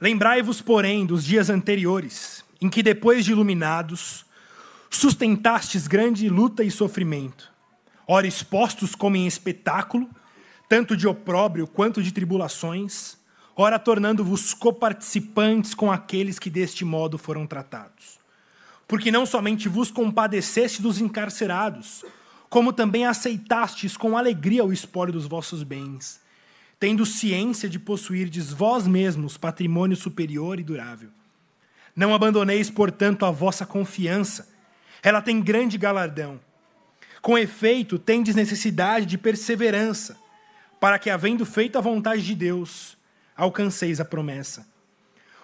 [0.00, 4.26] Lembrai-vos, porém, dos dias anteriores, em que, depois de iluminados,
[4.90, 7.50] sustentastes grande luta e sofrimento,
[8.06, 10.08] ora expostos como em espetáculo,
[10.68, 13.16] tanto de opróbrio quanto de tribulações,
[13.56, 18.18] ora tornando-vos coparticipantes com aqueles que deste modo foram tratados.
[18.86, 22.04] Porque não somente vos compadeceste dos encarcerados,
[22.50, 26.20] como também aceitastes com alegria o espólio dos vossos bens,
[26.78, 31.10] tendo ciência de possuirdes vós mesmos patrimônio superior e durável.
[31.94, 34.48] Não abandoneis, portanto, a vossa confiança,
[35.02, 36.38] ela tem grande galardão.
[37.22, 40.16] Com efeito, tendes necessidade de perseverança,
[40.78, 42.98] para que, havendo feito a vontade de Deus,
[43.34, 44.66] alcanceis a promessa.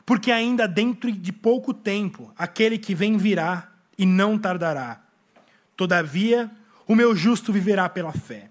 [0.05, 5.01] Porque ainda dentro de pouco tempo, aquele que vem virá e não tardará.
[5.77, 6.51] Todavia,
[6.87, 8.51] o meu justo viverá pela fé.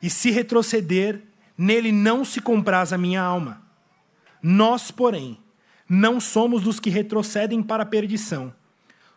[0.00, 1.22] E se retroceder,
[1.58, 3.60] nele não se compraz a minha alma.
[4.40, 5.38] Nós, porém,
[5.88, 8.54] não somos dos que retrocedem para a perdição.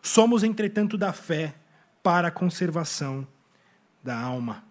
[0.02, 1.54] Somos, entretanto, da fé
[2.02, 3.24] para a conservação
[4.02, 4.64] da alma.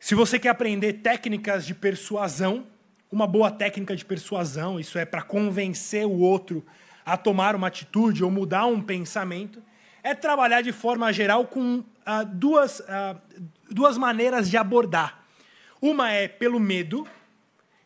[0.00, 2.66] Se você quer aprender técnicas de persuasão,
[3.10, 6.66] uma boa técnica de persuasão, isso é para convencer o outro
[7.06, 9.62] a tomar uma atitude ou mudar um pensamento,
[10.02, 13.16] é trabalhar de forma geral com ah, duas, ah,
[13.70, 15.21] duas maneiras de abordar.
[15.82, 17.08] Uma é pelo medo,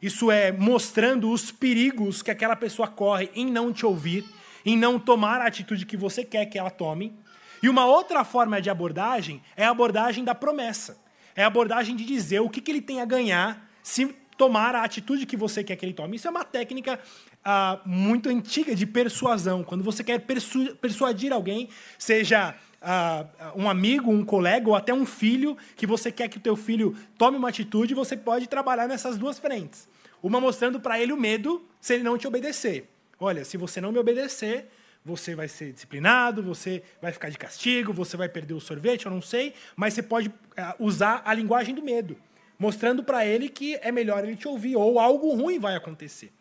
[0.02, 4.22] isso é mostrando os perigos que aquela pessoa corre em não te ouvir,
[4.66, 7.18] em não tomar a atitude que você quer que ela tome.
[7.62, 11.02] E uma outra forma de abordagem é a abordagem da promessa.
[11.34, 14.84] É a abordagem de dizer o que, que ele tem a ganhar se tomar a
[14.84, 16.16] atitude que você quer que ele tome.
[16.16, 17.00] Isso é uma técnica
[17.42, 19.64] ah, muito antiga de persuasão.
[19.64, 25.06] Quando você quer persu persuadir alguém, seja ah, um amigo, um colega ou até um
[25.06, 29.16] filho, que você quer que o teu filho tome uma atitude, você pode trabalhar nessas
[29.18, 29.88] duas frentes.
[30.22, 32.88] Uma mostrando para ele o medo se ele não te obedecer.
[33.18, 34.68] Olha, se você não me obedecer,
[35.04, 39.12] você vai ser disciplinado, você vai ficar de castigo, você vai perder o sorvete, eu
[39.12, 42.16] não sei, mas você pode ah, usar a linguagem do medo
[42.58, 46.32] mostrando para ele que é melhor ele te ouvir ou algo ruim vai acontecer.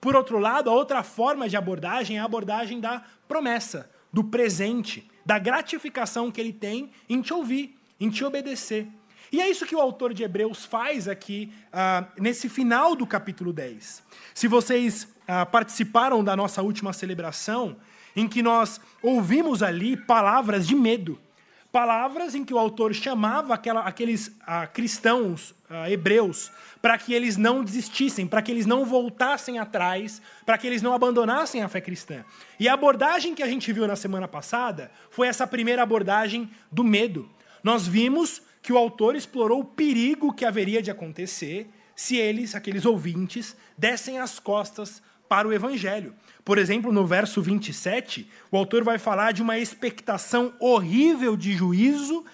[0.00, 5.08] Por outro lado, a outra forma de abordagem é a abordagem da promessa, do presente,
[5.24, 8.86] da gratificação que ele tem em te ouvir, em te obedecer.
[9.30, 13.50] E é isso que o autor de Hebreus faz aqui uh, nesse final do capítulo
[13.50, 14.02] 10.
[14.34, 17.76] Se vocês uh, participaram da nossa última celebração,
[18.14, 21.18] em que nós ouvimos ali palavras de medo,
[21.72, 26.52] palavras em que o autor chamava aquela, aqueles ah, cristãos ah, hebreus
[26.82, 30.92] para que eles não desistissem, para que eles não voltassem atrás, para que eles não
[30.92, 32.24] abandonassem a fé cristã.
[32.60, 36.84] E a abordagem que a gente viu na semana passada foi essa primeira abordagem do
[36.84, 37.28] medo.
[37.64, 42.84] Nós vimos que o autor explorou o perigo que haveria de acontecer se eles, aqueles
[42.84, 46.14] ouvintes, dessem as costas para o evangelho.
[46.44, 52.24] Por exemplo, no verso 27, o autor vai falar de uma expectação horrível de juízo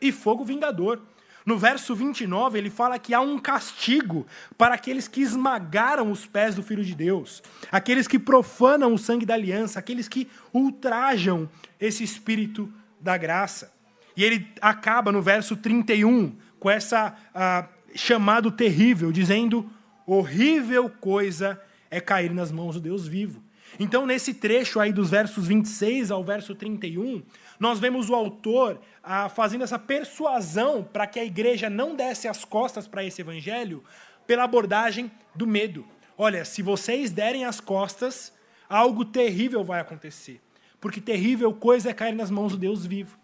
[0.00, 1.00] e fogo vingador.
[1.44, 4.26] No verso 29, ele fala que há um castigo
[4.56, 7.42] para aqueles que esmagaram os pés do Filho de Deus,
[7.72, 11.48] aqueles que profanam o sangue da aliança, aqueles que ultrajam
[11.80, 12.70] esse espírito
[13.00, 13.72] da graça.
[14.16, 19.70] E ele acaba no verso 31 com essa uh, chamado terrível, dizendo:
[20.06, 23.42] horrível coisa é cair nas mãos do Deus vivo.
[23.78, 27.22] Então, nesse trecho aí dos versos 26 ao verso 31,
[27.60, 32.44] nós vemos o autor ah, fazendo essa persuasão para que a igreja não desse as
[32.44, 33.84] costas para esse evangelho
[34.26, 35.86] pela abordagem do medo.
[36.16, 38.32] Olha, se vocês derem as costas,
[38.68, 40.40] algo terrível vai acontecer.
[40.80, 43.16] Porque terrível coisa é cair nas mãos do Deus vivo.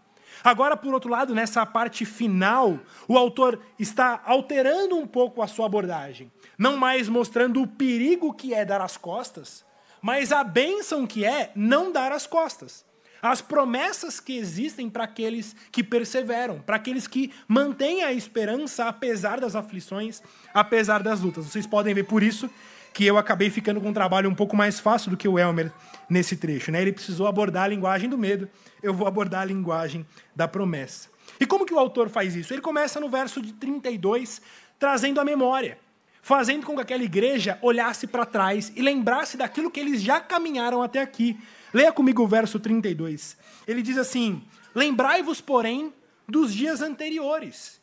[0.42, 5.66] Agora, por outro lado, nessa parte final, o autor está alterando um pouco a sua
[5.66, 6.30] abordagem.
[6.58, 9.64] Não mais mostrando o perigo que é dar as costas,
[10.04, 12.84] mas a bênção que é não dar as costas.
[13.22, 19.40] As promessas que existem para aqueles que perseveram, para aqueles que mantêm a esperança apesar
[19.40, 20.22] das aflições,
[20.52, 21.46] apesar das lutas.
[21.46, 22.50] Vocês podem ver por isso
[22.92, 25.72] que eu acabei ficando com um trabalho um pouco mais fácil do que o Elmer
[26.06, 26.70] nesse trecho.
[26.70, 26.82] Né?
[26.82, 28.46] Ele precisou abordar a linguagem do medo,
[28.82, 30.04] eu vou abordar a linguagem
[30.36, 31.08] da promessa.
[31.40, 32.52] E como que o autor faz isso?
[32.52, 34.42] Ele começa no verso de 32,
[34.78, 35.78] trazendo a memória
[36.24, 40.82] fazendo com que aquela igreja olhasse para trás e lembrasse daquilo que eles já caminharam
[40.82, 41.38] até aqui.
[41.72, 43.36] Leia comigo o verso 32.
[43.68, 44.42] Ele diz assim:
[44.74, 45.92] Lembrai-vos, porém,
[46.26, 47.78] dos dias anteriores,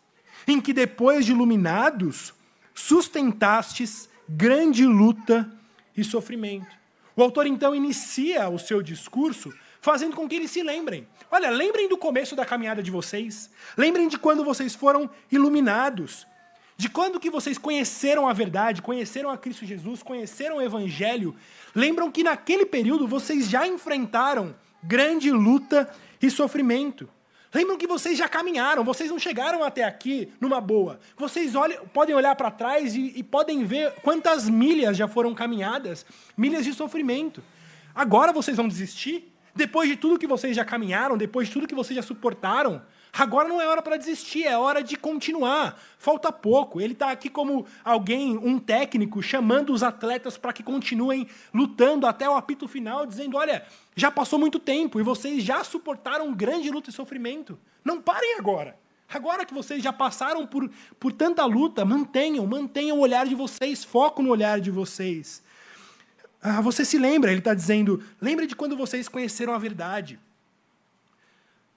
[0.47, 2.33] em que depois de iluminados,
[2.73, 5.47] sustentastes grande luta
[5.95, 6.75] e sofrimento.
[7.15, 11.07] O autor então inicia o seu discurso fazendo com que eles se lembrem.
[11.29, 13.51] Olha, lembrem do começo da caminhada de vocês.
[13.77, 16.25] Lembrem de quando vocês foram iluminados.
[16.77, 21.35] De quando que vocês conheceram a verdade, conheceram a Cristo Jesus, conheceram o Evangelho,
[21.75, 25.89] lembram que naquele período vocês já enfrentaram grande luta
[26.21, 27.07] e sofrimento.
[27.53, 30.99] Lembram que vocês já caminharam, vocês não chegaram até aqui numa boa.
[31.17, 31.51] Vocês
[31.93, 36.05] podem olhar para trás e, e podem ver quantas milhas já foram caminhadas
[36.37, 37.43] milhas de sofrimento.
[37.93, 39.33] Agora vocês vão desistir?
[39.53, 42.81] Depois de tudo que vocês já caminharam, depois de tudo que vocês já suportaram,
[43.13, 45.79] agora não é hora para desistir, é hora de continuar.
[45.97, 46.79] Falta pouco.
[46.79, 52.29] Ele está aqui como alguém, um técnico, chamando os atletas para que continuem lutando até
[52.29, 53.65] o apito final, dizendo: olha,
[53.95, 57.59] já passou muito tempo e vocês já suportaram grande luta e sofrimento.
[57.83, 58.79] Não parem agora.
[59.13, 63.83] Agora que vocês já passaram por, por tanta luta, mantenham, mantenham o olhar de vocês,
[63.83, 65.43] foco no olhar de vocês.
[66.41, 70.17] Ah, você se lembra, ele está dizendo, lembre de quando vocês conheceram a verdade.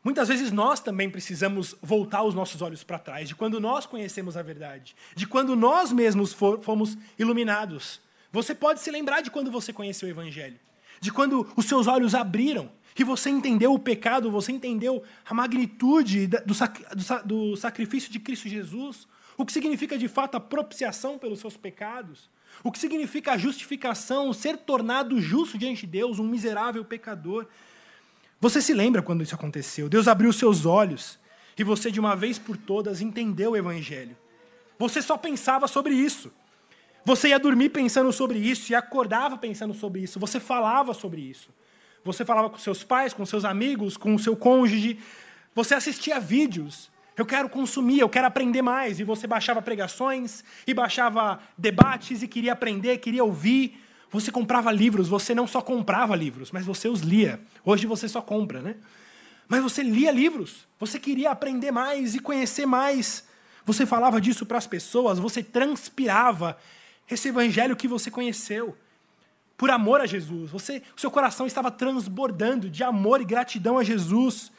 [0.04, 4.36] Muitas vezes nós também precisamos voltar os nossos olhos para trás, de quando nós conhecemos
[4.36, 8.02] a verdade, de quando nós mesmos for, fomos iluminados.
[8.30, 10.60] Você pode se lembrar de quando você conheceu o Evangelho,
[11.00, 16.26] de quando os seus olhos abriram e você entendeu o pecado, você entendeu a magnitude
[16.26, 19.08] do, do, do sacrifício de Cristo Jesus,
[19.38, 22.28] o que significa de fato a propiciação pelos seus pecados.
[22.62, 27.46] O que significa a justificação, ser tornado justo diante de Deus, um miserável pecador.
[28.44, 29.88] Você se lembra quando isso aconteceu?
[29.88, 31.18] Deus abriu seus olhos
[31.56, 34.14] e você, de uma vez por todas, entendeu o Evangelho.
[34.78, 36.30] Você só pensava sobre isso.
[37.06, 40.20] Você ia dormir pensando sobre isso e acordava pensando sobre isso.
[40.20, 41.48] Você falava sobre isso.
[42.04, 44.98] Você falava com seus pais, com seus amigos, com o seu cônjuge.
[45.54, 48.98] Você assistia vídeos eu quero consumir, eu quero aprender mais.
[48.98, 53.80] E você baixava pregações, e baixava debates, e queria aprender, queria ouvir.
[54.14, 57.40] Você comprava livros, você não só comprava livros, mas você os lia.
[57.64, 58.76] Hoje você só compra, né?
[59.48, 63.24] Mas você lia livros, você queria aprender mais e conhecer mais.
[63.66, 66.56] Você falava disso para as pessoas, você transpirava
[67.10, 68.76] esse evangelho que você conheceu.
[69.56, 74.52] Por amor a Jesus, você, seu coração estava transbordando de amor e gratidão a Jesus.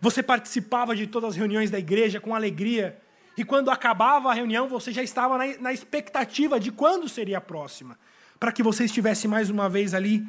[0.00, 2.98] Você participava de todas as reuniões da igreja com alegria.
[3.36, 7.42] E quando acabava a reunião, você já estava na, na expectativa de quando seria a
[7.42, 7.98] próxima.
[8.42, 10.26] Para que você estivesse mais uma vez ali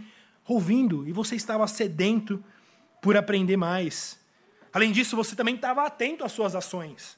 [0.48, 1.08] ouvindo.
[1.08, 2.44] E você estava sedento
[3.02, 4.20] por aprender mais.
[4.72, 7.18] Além disso, você também estava atento às suas ações.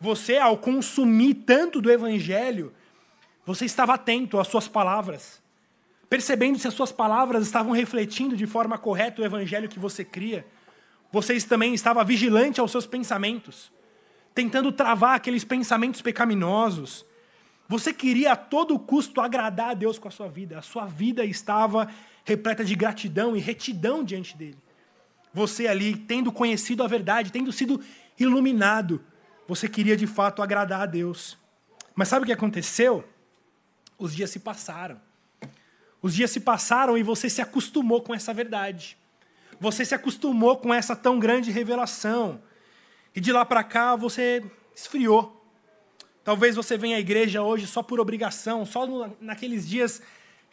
[0.00, 2.72] Você, ao consumir tanto do evangelho,
[3.44, 5.42] você estava atento às suas palavras,
[6.08, 10.46] percebendo se as suas palavras estavam refletindo de forma correta o evangelho que você cria.
[11.10, 13.72] Vocês também estavam vigilantes aos seus pensamentos,
[14.32, 17.04] tentando travar aqueles pensamentos pecaminosos.
[17.68, 20.58] Você queria a todo custo agradar a Deus com a sua vida.
[20.58, 21.86] A sua vida estava
[22.24, 24.58] repleta de gratidão e retidão diante dele.
[25.34, 27.84] Você ali, tendo conhecido a verdade, tendo sido
[28.18, 29.04] iluminado,
[29.46, 31.36] você queria de fato agradar a Deus.
[31.94, 33.06] Mas sabe o que aconteceu?
[33.98, 34.98] Os dias se passaram.
[36.00, 38.96] Os dias se passaram e você se acostumou com essa verdade.
[39.60, 42.40] Você se acostumou com essa tão grande revelação.
[43.14, 44.42] E de lá para cá você
[44.74, 45.37] esfriou.
[46.28, 50.02] Talvez você venha à igreja hoje só por obrigação, só no, naqueles dias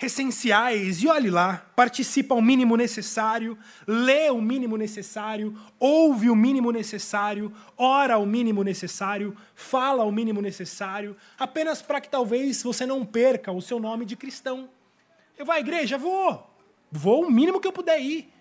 [0.02, 1.04] essenciais.
[1.04, 7.52] E olhe lá, participa o mínimo necessário, lê o mínimo necessário, ouve o mínimo necessário,
[7.78, 13.52] ora o mínimo necessário, fala o mínimo necessário, apenas para que talvez você não perca
[13.52, 14.70] o seu nome de cristão.
[15.38, 15.98] Eu vou à igreja?
[15.98, 16.50] Vou.
[16.90, 18.32] Vou o mínimo que eu puder ir.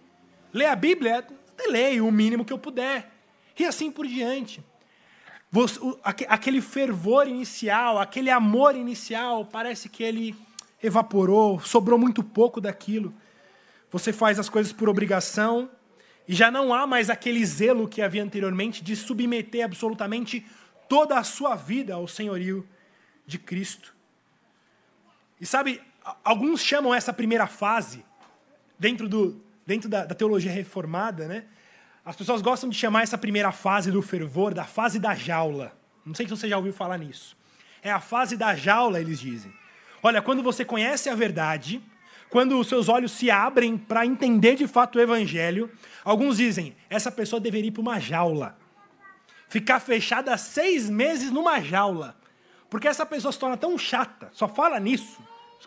[0.53, 1.27] Ler a Bíblia,
[1.67, 3.11] leio o mínimo que eu puder.
[3.59, 4.63] E assim por diante.
[6.29, 10.35] Aquele fervor inicial, aquele amor inicial, parece que ele
[10.83, 13.15] evaporou, sobrou muito pouco daquilo.
[13.91, 15.71] Você faz as coisas por obrigação
[16.27, 20.45] e já não há mais aquele zelo que havia anteriormente de submeter absolutamente
[20.89, 22.67] toda a sua vida ao senhorio
[23.27, 23.95] de Cristo.
[25.41, 25.81] E sabe,
[26.25, 28.05] alguns chamam essa primeira fase,
[28.79, 31.45] dentro do, dentro da, da teologia reformada, né?
[32.05, 35.73] As pessoas gostam de chamar essa primeira fase do fervor da fase da jaula.
[36.05, 37.35] Não sei se você já ouviu falar nisso.
[37.83, 39.53] É a fase da jaula, eles dizem.
[40.03, 41.83] Olha, quando você conhece a verdade,
[42.29, 45.71] quando os seus olhos se abrem para entender de fato o evangelho,
[46.05, 48.59] alguns dizem, essa pessoa deveria ir para uma jaula.
[49.49, 52.17] Ficar fechada seis meses numa jaula.
[52.69, 55.19] Porque essa pessoa se torna tão chata, só fala nisso,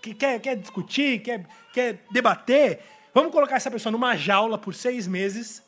[0.02, 2.80] que quer, quer discutir, quer, quer debater,
[3.18, 5.64] Vamos colocar essa pessoa numa jaula por seis meses,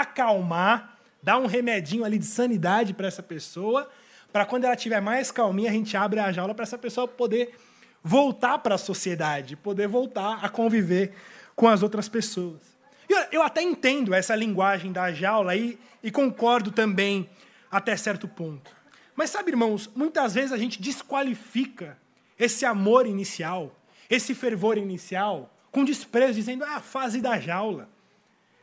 [0.00, 3.88] acalmar, dar um remedinho ali de sanidade para essa pessoa,
[4.32, 7.54] para quando ela tiver mais calminha, a gente abre a jaula para essa pessoa poder
[8.02, 11.14] voltar para a sociedade, poder voltar a conviver
[11.54, 12.60] com as outras pessoas.
[13.08, 17.30] Eu, eu até entendo essa linguagem da jaula e, e concordo também
[17.70, 18.74] até certo ponto.
[19.14, 21.96] Mas sabe, irmãos, muitas vezes a gente desqualifica
[22.36, 23.74] esse amor inicial,
[24.10, 27.88] esse fervor inicial, com desprezo, dizendo, é a fase da jaula.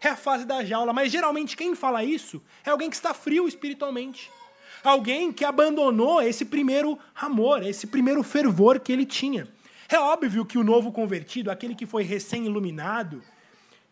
[0.01, 0.91] É a fase da jaula.
[0.91, 4.31] Mas geralmente quem fala isso é alguém que está frio espiritualmente.
[4.83, 9.47] Alguém que abandonou esse primeiro amor, esse primeiro fervor que ele tinha.
[9.87, 13.21] É óbvio que o novo convertido, aquele que foi recém-iluminado,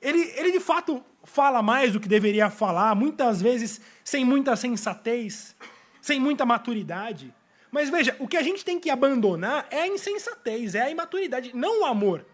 [0.01, 5.56] ele, ele de fato fala mais do que deveria falar, muitas vezes sem muita sensatez,
[6.01, 7.34] sem muita maturidade.
[7.70, 11.51] Mas veja, o que a gente tem que abandonar é a insensatez, é a imaturidade,
[11.54, 12.25] não o amor,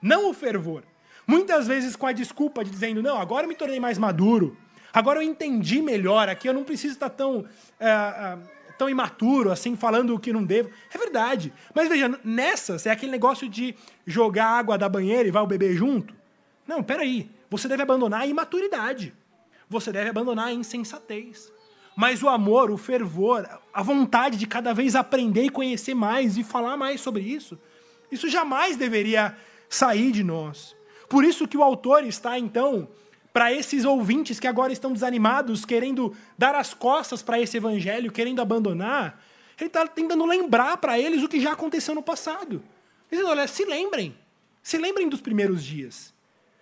[0.00, 0.84] não o fervor.
[1.28, 4.56] Muitas vezes com a desculpa de dizendo, não, agora eu me tornei mais maduro,
[4.90, 7.44] agora eu entendi melhor, aqui eu não preciso estar tão,
[7.78, 8.38] é, é,
[8.78, 10.70] tão imaturo, assim, falando o que não devo.
[10.90, 11.52] É verdade.
[11.74, 13.74] Mas veja, nessas é aquele negócio de
[14.06, 16.14] jogar água da banheira e vai o bebê junto.
[16.66, 17.30] Não, peraí.
[17.50, 19.14] Você deve abandonar a imaturidade.
[19.68, 21.52] Você deve abandonar a insensatez.
[21.94, 26.42] Mas o amor, o fervor, a vontade de cada vez aprender e conhecer mais e
[26.42, 27.58] falar mais sobre isso,
[28.10, 29.36] isso jamais deveria
[29.68, 30.77] sair de nós.
[31.08, 32.88] Por isso que o autor está, então,
[33.32, 38.42] para esses ouvintes que agora estão desanimados, querendo dar as costas para esse evangelho, querendo
[38.42, 39.22] abandonar,
[39.58, 42.62] ele está tentando lembrar para eles o que já aconteceu no passado.
[43.10, 44.16] Dizendo, olha, se lembrem.
[44.62, 46.12] Se lembrem dos primeiros dias.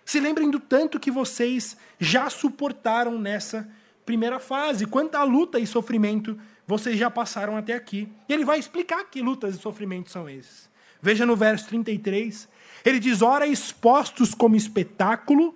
[0.05, 3.69] Se lembrem do tanto que vocês já suportaram nessa
[4.05, 8.07] primeira fase, quanta luta e sofrimento vocês já passaram até aqui.
[8.27, 10.69] E ele vai explicar que lutas e sofrimentos são esses.
[11.01, 12.47] Veja no verso 33,
[12.83, 15.55] ele diz: ora expostos como espetáculo,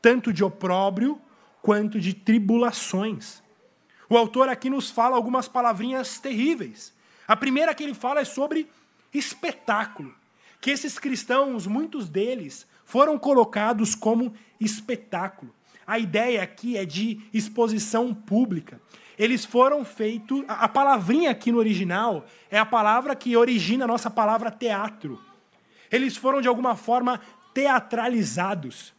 [0.00, 1.20] tanto de opróbrio
[1.62, 3.42] quanto de tribulações.
[4.08, 6.94] O autor aqui nos fala algumas palavrinhas terríveis.
[7.26, 8.68] A primeira que ele fala é sobre
[9.12, 10.14] espetáculo.
[10.60, 15.54] Que esses cristãos, muitos deles, foram colocados como espetáculo.
[15.86, 18.80] A ideia aqui é de exposição pública.
[19.18, 20.44] Eles foram feitos.
[20.48, 25.20] A palavrinha aqui no original é a palavra que origina a nossa palavra teatro.
[25.90, 27.20] Eles foram, de alguma forma,
[27.54, 28.94] teatralizados.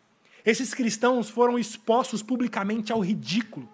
[0.45, 3.67] Esses cristãos foram expostos publicamente ao ridículo.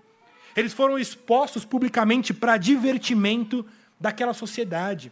[0.55, 3.65] Eles foram expostos publicamente para divertimento
[4.00, 5.12] daquela sociedade.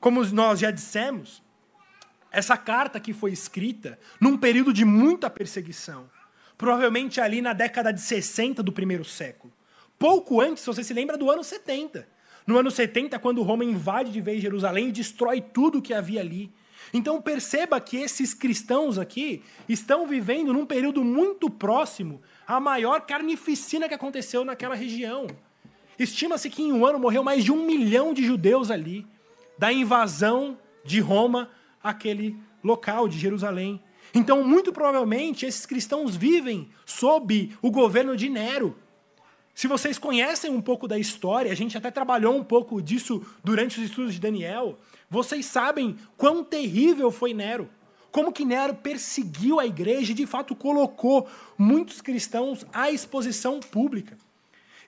[0.00, 1.42] Como nós já dissemos,
[2.30, 6.08] essa carta que foi escrita num período de muita perseguição
[6.62, 9.52] provavelmente ali na década de 60 do primeiro século.
[9.98, 12.06] Pouco antes, você se lembra do ano 70.
[12.46, 16.52] No ano 70, quando Roma invade de vez Jerusalém e destrói tudo que havia ali.
[16.92, 23.88] Então perceba que esses cristãos aqui estão vivendo num período muito próximo à maior carnificina
[23.88, 25.26] que aconteceu naquela região.
[25.98, 29.06] Estima-se que em um ano morreu mais de um milhão de judeus ali,
[29.58, 31.50] da invasão de Roma
[31.82, 33.80] àquele local de Jerusalém.
[34.14, 38.76] Então, muito provavelmente, esses cristãos vivem sob o governo de Nero.
[39.54, 43.78] Se vocês conhecem um pouco da história, a gente até trabalhou um pouco disso durante
[43.78, 44.78] os estudos de Daniel,
[45.12, 47.68] vocês sabem quão terrível foi Nero.
[48.10, 51.28] Como que Nero perseguiu a igreja e de fato colocou
[51.58, 54.16] muitos cristãos à exposição pública.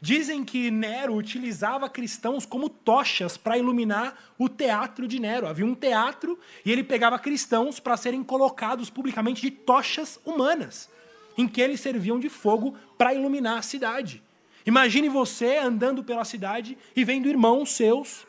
[0.00, 5.46] Dizem que Nero utilizava cristãos como tochas para iluminar o teatro de Nero.
[5.46, 10.88] Havia um teatro e ele pegava cristãos para serem colocados publicamente de tochas humanas,
[11.36, 14.22] em que eles serviam de fogo para iluminar a cidade.
[14.64, 18.26] Imagine você andando pela cidade e vendo irmãos seus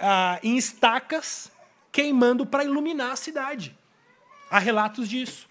[0.00, 1.50] ah, em estacas
[1.90, 3.76] queimando para iluminar a cidade.
[4.50, 5.48] Há relatos disso.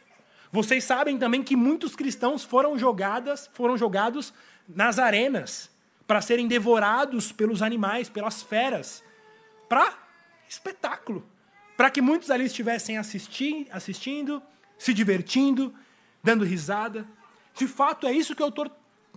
[0.52, 4.34] Vocês sabem também que muitos cristãos foram jogadas, foram jogados
[4.68, 5.70] nas arenas
[6.06, 9.02] para serem devorados pelos animais, pelas feras,
[9.70, 9.98] para
[10.50, 11.26] espetáculo,
[11.78, 14.44] para que muitos ali estivessem assisti assistindo,
[14.78, 15.74] se divertindo,
[16.22, 17.08] dando risada.
[17.56, 18.70] De fato, é isso que o autor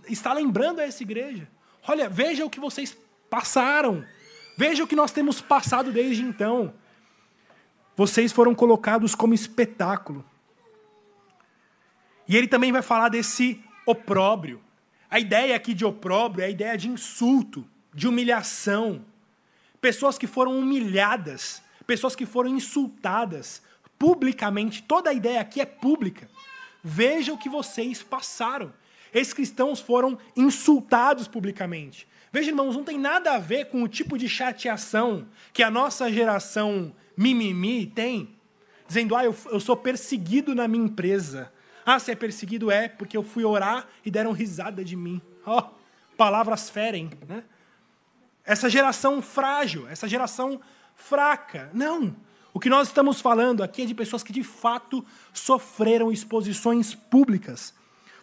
[0.07, 1.49] está lembrando a essa igreja.
[1.85, 2.97] Olha, veja o que vocês
[3.29, 4.05] passaram.
[4.57, 6.73] Veja o que nós temos passado desde então.
[7.95, 10.23] Vocês foram colocados como espetáculo.
[12.27, 14.61] E ele também vai falar desse opróbrio.
[15.09, 19.05] A ideia aqui de opróbrio é a ideia de insulto, de humilhação.
[19.79, 23.61] Pessoas que foram humilhadas, pessoas que foram insultadas
[23.99, 24.83] publicamente.
[24.83, 26.29] Toda a ideia aqui é pública.
[26.83, 28.73] Veja o que vocês passaram.
[29.13, 32.07] Esses cristãos foram insultados publicamente.
[32.35, 36.11] Veja, irmãos, não tem nada a ver com o tipo de chateação que a nossa
[36.11, 38.35] geração mimimi tem,
[38.85, 41.49] dizendo, ah, eu, eu sou perseguido na minha empresa.
[41.85, 45.21] Ah, se é perseguido é porque eu fui orar e deram risada de mim.
[45.45, 47.41] Ó, oh, palavras ferem, né?
[48.43, 50.59] Essa geração frágil, essa geração
[50.93, 51.69] fraca.
[51.73, 52.17] Não.
[52.53, 57.73] O que nós estamos falando aqui é de pessoas que de fato sofreram exposições públicas,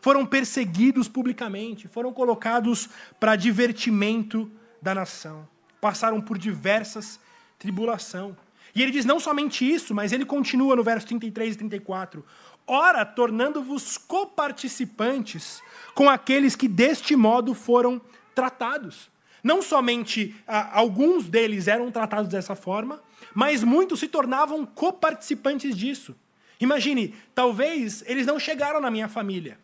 [0.02, 2.88] foram perseguidos publicamente, foram colocados
[3.20, 4.50] para divertimento
[4.82, 5.48] da nação.
[5.80, 7.20] Passaram por diversas
[7.56, 8.36] tribulação.
[8.74, 12.24] E ele diz não somente isso, mas ele continua no verso 33 e 34.
[12.66, 15.62] Ora, tornando-vos coparticipantes
[15.94, 18.00] com aqueles que deste modo foram
[18.34, 19.08] tratados.
[19.40, 23.00] Não somente ah, alguns deles eram tratados dessa forma,
[23.32, 26.16] mas muitos se tornavam coparticipantes disso.
[26.58, 29.58] Imagine, talvez eles não chegaram na minha família,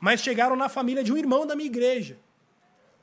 [0.00, 2.18] mas chegaram na família de um irmão da minha igreja.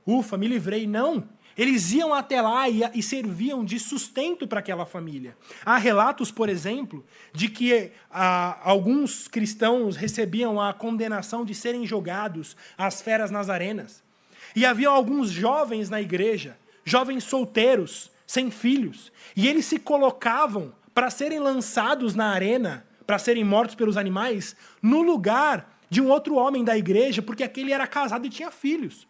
[0.06, 0.88] Ufa, me livrei.
[0.88, 1.24] Não.
[1.58, 5.36] Eles iam até lá e, e serviam de sustento para aquela família.
[5.66, 12.56] Há relatos, por exemplo, de que ah, alguns cristãos recebiam a condenação de serem jogados
[12.78, 14.04] às feras nas arenas.
[14.56, 21.10] E havia alguns jovens na igreja, jovens solteiros, sem filhos, e eles se colocavam para
[21.10, 26.64] serem lançados na arena, para serem mortos pelos animais, no lugar de um outro homem
[26.64, 29.08] da igreja, porque aquele era casado e tinha filhos.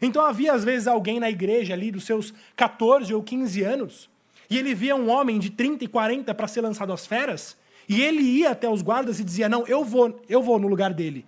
[0.00, 4.08] Então havia às vezes alguém na igreja ali dos seus 14 ou 15 anos,
[4.48, 7.56] e ele via um homem de 30 e 40 para ser lançado às feras,
[7.88, 10.94] e ele ia até os guardas e dizia: "Não, eu vou, eu vou no lugar
[10.94, 11.26] dele.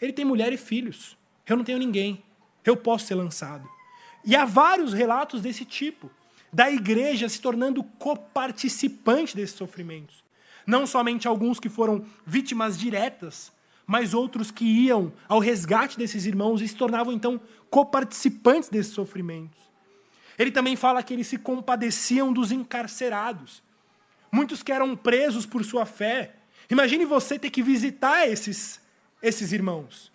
[0.00, 1.16] Ele tem mulher e filhos.
[1.46, 2.22] Eu não tenho ninguém.
[2.64, 3.68] Eu posso ser lançado."
[4.24, 6.10] E há vários relatos desse tipo,
[6.52, 10.22] da igreja se tornando coparticipante desses sofrimentos.
[10.66, 13.52] Não somente alguns que foram vítimas diretas,
[13.90, 19.58] mas outros que iam ao resgate desses irmãos e se tornavam então coparticipantes desses sofrimentos.
[20.38, 23.60] Ele também fala que eles se compadeciam dos encarcerados.
[24.30, 26.36] Muitos que eram presos por sua fé.
[26.70, 28.80] Imagine você ter que visitar esses,
[29.20, 30.12] esses irmãos.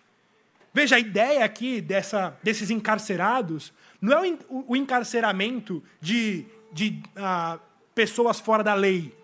[0.72, 7.60] Veja, a ideia aqui dessa, desses encarcerados não é o, encarceramento de, de uh,
[7.94, 9.14] pessoas fora da lei,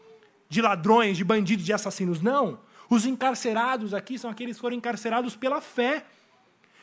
[0.47, 2.21] de ladrões, de bandidos, de assassinos.
[2.21, 2.61] Não.
[2.93, 6.05] Os encarcerados aqui são aqueles que foram encarcerados pela fé.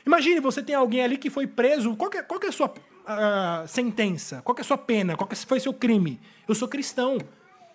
[0.04, 1.96] Imagine, você tem alguém ali que foi preso.
[1.96, 4.42] Qual é, qual é a sua uh, sentença?
[4.42, 5.16] Qual é a sua pena?
[5.16, 6.20] Qual foi seu crime?
[6.48, 7.20] Eu sou cristão.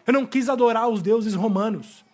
[0.04, 2.04] Eu não quis adorar os deuses romanos.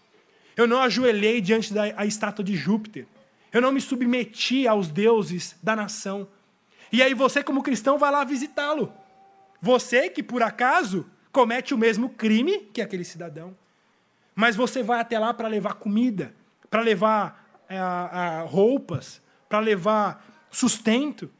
[0.54, 3.06] Eu não ajoelhei diante da estátua de Júpiter.
[3.50, 6.28] Eu não me submeti aos deuses da nação.
[6.92, 8.92] E aí você, como cristão, vai lá visitá-lo.
[9.58, 13.56] Você que, por acaso, comete o mesmo crime que aquele cidadão.
[14.34, 16.34] Mas você vai até lá para levar comida,
[16.70, 21.30] para levar é, roupas, para levar sustento.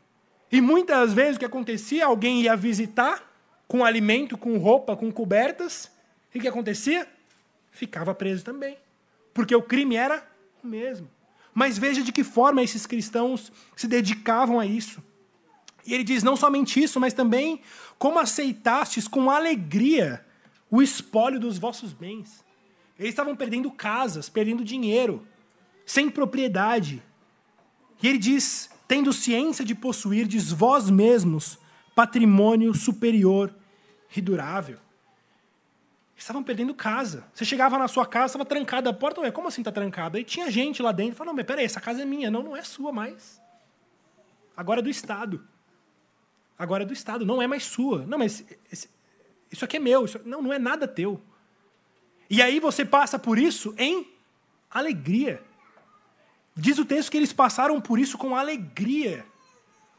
[0.51, 3.31] E muitas vezes o que acontecia, alguém ia visitar
[3.69, 5.91] com alimento, com roupa, com cobertas,
[6.35, 7.09] e o que acontecia?
[7.71, 8.77] Ficava preso também.
[9.33, 10.27] Porque o crime era
[10.63, 11.09] o mesmo.
[11.53, 15.03] Mas veja de que forma esses cristãos se dedicavam a isso.
[15.87, 17.61] E ele diz: não somente isso, mas também
[17.99, 20.25] como aceitastes com alegria
[20.71, 22.45] o espólio dos vossos bens.
[23.01, 25.27] Eles estavam perdendo casas, perdendo dinheiro,
[25.87, 27.03] sem propriedade.
[28.03, 31.59] E ele diz: tendo ciência de possuir de vós mesmos
[31.95, 33.55] patrimônio superior
[34.15, 34.77] e durável.
[36.13, 37.25] Eles estavam perdendo casa.
[37.33, 39.23] Você chegava na sua casa, estava trancada a porta.
[39.23, 40.21] Ué, como assim está trancada?
[40.21, 41.17] E tinha gente lá dentro.
[41.17, 42.31] Falou, não, mas peraí, essa casa é minha.
[42.31, 43.41] Não, não é sua mais.
[44.55, 45.43] Agora é do Estado.
[46.59, 48.05] Agora é do Estado, não é mais sua.
[48.05, 48.91] Não, mas esse,
[49.51, 50.05] isso aqui é meu.
[50.05, 51.23] Isso, não, não é nada teu.
[52.31, 54.09] E aí você passa por isso em
[54.71, 55.43] alegria.
[56.57, 59.27] Diz o texto que eles passaram por isso com alegria,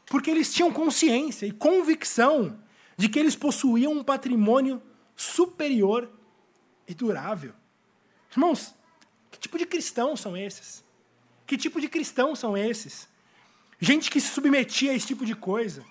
[0.06, 2.58] porque eles tinham consciência e convicção
[2.96, 4.80] de que eles possuíam um patrimônio
[5.14, 6.10] superior
[6.88, 7.52] e durável.
[8.30, 8.74] Irmãos,
[9.30, 10.82] que tipo de cristãos são esses?
[11.46, 13.08] Que tipo de cristãos são esses?
[13.78, 15.84] Gente que se submetia a esse tipo de coisa.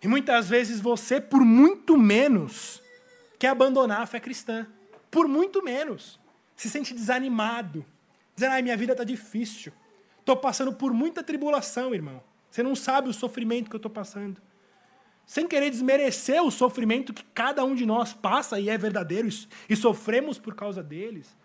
[0.00, 2.80] E muitas vezes você, por muito menos,
[3.38, 4.66] quer abandonar a fé cristã
[5.12, 6.18] por muito menos.
[6.56, 7.84] Se sente desanimado.
[8.34, 9.72] Dizendo, ai, minha vida está difícil.
[10.18, 12.22] Estou passando por muita tribulação, irmão.
[12.50, 14.40] Você não sabe o sofrimento que eu estou passando.
[15.26, 19.28] Sem querer desmerecer o sofrimento que cada um de nós passa e é verdadeiro
[19.68, 21.36] e sofremos por causa deles.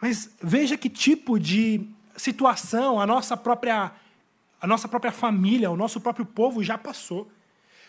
[0.00, 3.92] Mas veja que tipo de situação a nossa própria
[4.60, 7.30] a nossa própria família, o nosso próprio povo já passou.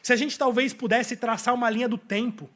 [0.02, 2.50] Se a gente talvez pudesse traçar uma linha do tempo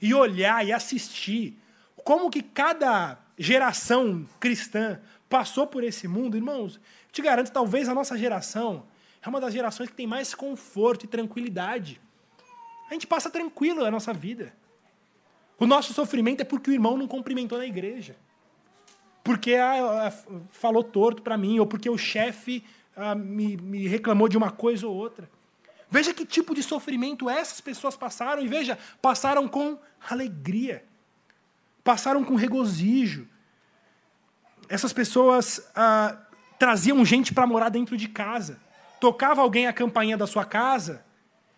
[0.00, 1.58] e olhar e assistir
[2.04, 6.80] como que cada geração cristã passou por esse mundo, irmãos,
[7.12, 8.84] te garanto, talvez a nossa geração
[9.22, 12.00] é uma das gerações que tem mais conforto e tranquilidade.
[12.90, 14.52] A gente passa tranquilo a nossa vida.
[15.58, 18.16] O nosso sofrimento é porque o irmão não cumprimentou na igreja.
[19.22, 20.10] Porque ah, ah
[20.50, 22.64] falou torto para mim, ou porque o chefe
[22.96, 25.28] ah, me, me reclamou de uma coisa ou outra.
[25.90, 30.87] Veja que tipo de sofrimento essas pessoas passaram, e veja, passaram com alegria
[31.88, 33.26] passaram com regozijo.
[34.68, 36.18] Essas pessoas ah,
[36.58, 38.60] traziam gente para morar dentro de casa.
[39.00, 41.02] Tocava alguém a campainha da sua casa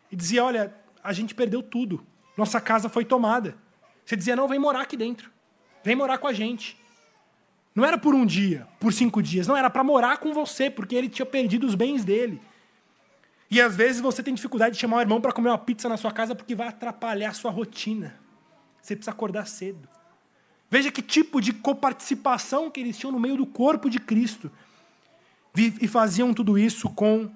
[0.09, 2.07] e dizia: Olha, a gente perdeu tudo.
[2.37, 3.57] Nossa casa foi tomada.
[4.05, 5.33] Você dizia: não, vem morar aqui dentro.
[5.83, 6.81] Vem morar com a gente.
[7.75, 9.49] Não era por um dia, por cinco dias.
[9.49, 12.41] Não, era para morar com você, porque ele tinha perdido os bens dele.
[13.51, 15.97] E às vezes você tem dificuldade de chamar o irmão para comer uma pizza na
[15.97, 18.15] sua casa porque vai atrapalhar a sua rotina.
[18.81, 19.89] Você precisa acordar cedo.
[20.71, 24.51] Veja que tipo de coparticipação que eles tinham no meio do corpo de Cristo.
[25.57, 27.29] E faziam tudo isso com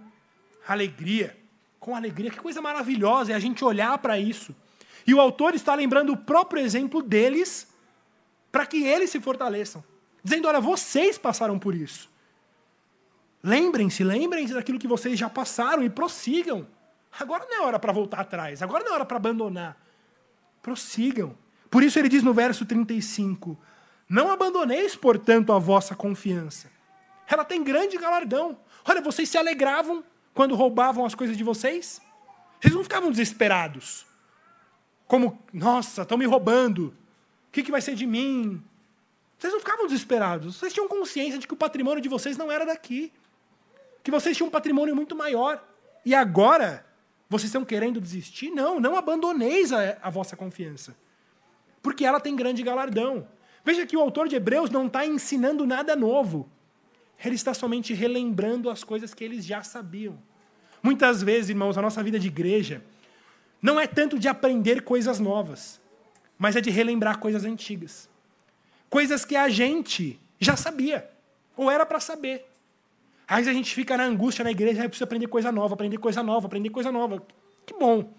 [0.67, 1.37] alegria.
[1.81, 2.31] Com alegria.
[2.31, 4.55] Que coisa maravilhosa é a gente olhar para isso.
[5.05, 7.67] E o autor está lembrando o próprio exemplo deles
[8.53, 9.83] para que eles se fortaleçam.
[10.23, 12.09] Dizendo: olha, vocês passaram por isso.
[13.43, 16.67] Lembrem-se, lembrem-se daquilo que vocês já passaram e prossigam.
[17.19, 19.77] Agora não é hora para voltar atrás, agora não é hora para abandonar.
[20.63, 21.37] Prossigam.
[21.71, 23.59] Por isso ele diz no verso 35:
[24.09, 26.71] Não abandoneis, portanto, a vossa confiança.
[27.27, 28.59] Ela tem grande galardão.
[28.85, 32.01] Olha, vocês se alegravam quando roubavam as coisas de vocês?
[32.61, 34.07] Vocês não ficavam desesperados.
[35.07, 36.95] Como, nossa, estão me roubando.
[37.49, 38.63] O que, que vai ser de mim?
[39.39, 40.57] Vocês não ficavam desesperados.
[40.57, 43.13] Vocês tinham consciência de que o patrimônio de vocês não era daqui
[44.05, 45.67] que vocês tinham um patrimônio muito maior.
[46.05, 46.85] E agora,
[47.29, 48.51] vocês estão querendo desistir?
[48.51, 50.95] Não, não abandoneis a, a vossa confiança.
[51.85, 53.29] Porque ela tem grande galardão.
[53.63, 56.49] Veja que o autor de Hebreus não está ensinando nada novo.
[57.23, 60.19] Ele está somente relembrando as coisas que eles já sabiam.
[60.83, 62.83] Muitas vezes, irmãos, a nossa vida de igreja
[63.61, 65.79] não é tanto de aprender coisas novas,
[66.39, 68.09] mas é de relembrar coisas antigas.
[68.89, 71.11] Coisas que a gente já sabia,
[71.55, 72.47] ou era para saber.
[73.29, 75.99] Às vezes a gente fica na angústia na igreja, aí precisa aprender coisa nova, aprender
[75.99, 77.23] coisa nova, aprender coisa nova.
[77.67, 78.11] Que bom.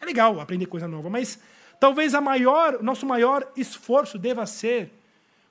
[0.00, 1.40] É legal aprender coisa nova, mas
[1.82, 4.92] talvez a maior, nosso maior esforço deva ser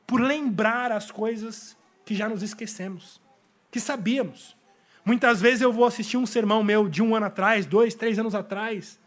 [0.07, 3.19] por lembrar as coisas que já nos esquecemos,
[3.69, 4.55] que sabíamos.
[5.03, 8.33] Muitas vezes eu vou assistir um sermão meu de um ano atrás, dois, três anos
[8.33, 8.97] atrás.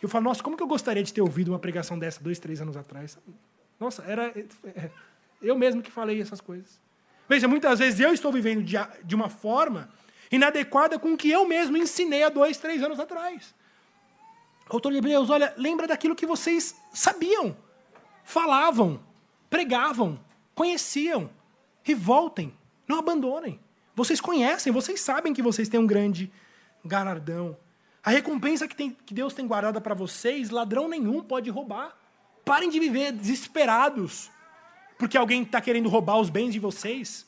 [0.00, 2.38] E eu falo, nossa, como que eu gostaria de ter ouvido uma pregação dessa dois,
[2.38, 3.18] três anos atrás?
[3.80, 4.32] Nossa, era
[5.42, 6.80] eu mesmo que falei essas coisas.
[7.28, 9.88] Veja, muitas vezes eu estou vivendo de uma forma
[10.30, 13.52] inadequada com o que eu mesmo ensinei há dois, três anos atrás.
[14.68, 17.56] Autor de Hebreus, olha, lembra daquilo que vocês sabiam,
[18.24, 19.00] falavam,
[19.48, 20.18] pregavam,
[20.54, 21.30] conheciam.
[21.86, 22.52] E voltem,
[22.86, 23.58] não abandonem.
[23.94, 26.30] Vocês conhecem, vocês sabem que vocês têm um grande
[26.84, 27.56] galardão.
[28.04, 31.96] A recompensa que, tem, que Deus tem guardada para vocês, ladrão nenhum pode roubar.
[32.44, 34.30] Parem de viver desesperados
[34.98, 37.26] porque alguém está querendo roubar os bens de vocês.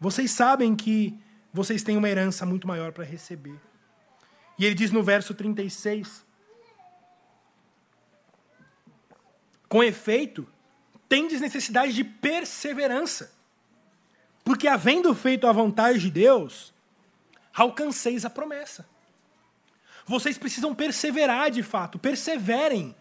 [0.00, 1.16] Vocês sabem que
[1.52, 3.58] vocês têm uma herança muito maior para receber.
[4.58, 6.26] E ele diz no verso 36:
[9.72, 10.46] Com efeito,
[11.08, 13.32] tendes necessidade de perseverança,
[14.44, 16.74] porque havendo feito a vontade de Deus,
[17.54, 18.86] alcanceis a promessa.
[20.04, 22.94] Vocês precisam perseverar de fato, perseverem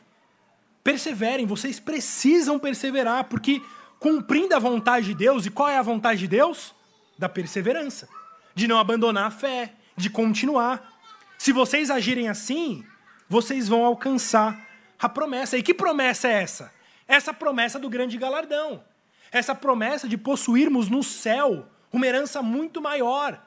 [0.81, 3.62] Perseverem, vocês precisam perseverar, porque
[3.99, 6.73] cumprindo a vontade de Deus, e qual é a vontade de Deus?
[7.17, 8.07] Da perseverança,
[8.55, 10.97] de não abandonar a fé, de continuar.
[11.38, 12.86] Se vocês agirem assim,
[13.27, 14.70] vocês vão alcançar
[15.02, 15.58] a promessa.
[15.58, 16.72] E que promessa é essa?
[17.08, 18.84] Essa promessa do grande galardão.
[19.32, 23.42] Essa promessa de possuirmos no céu uma herança muito maior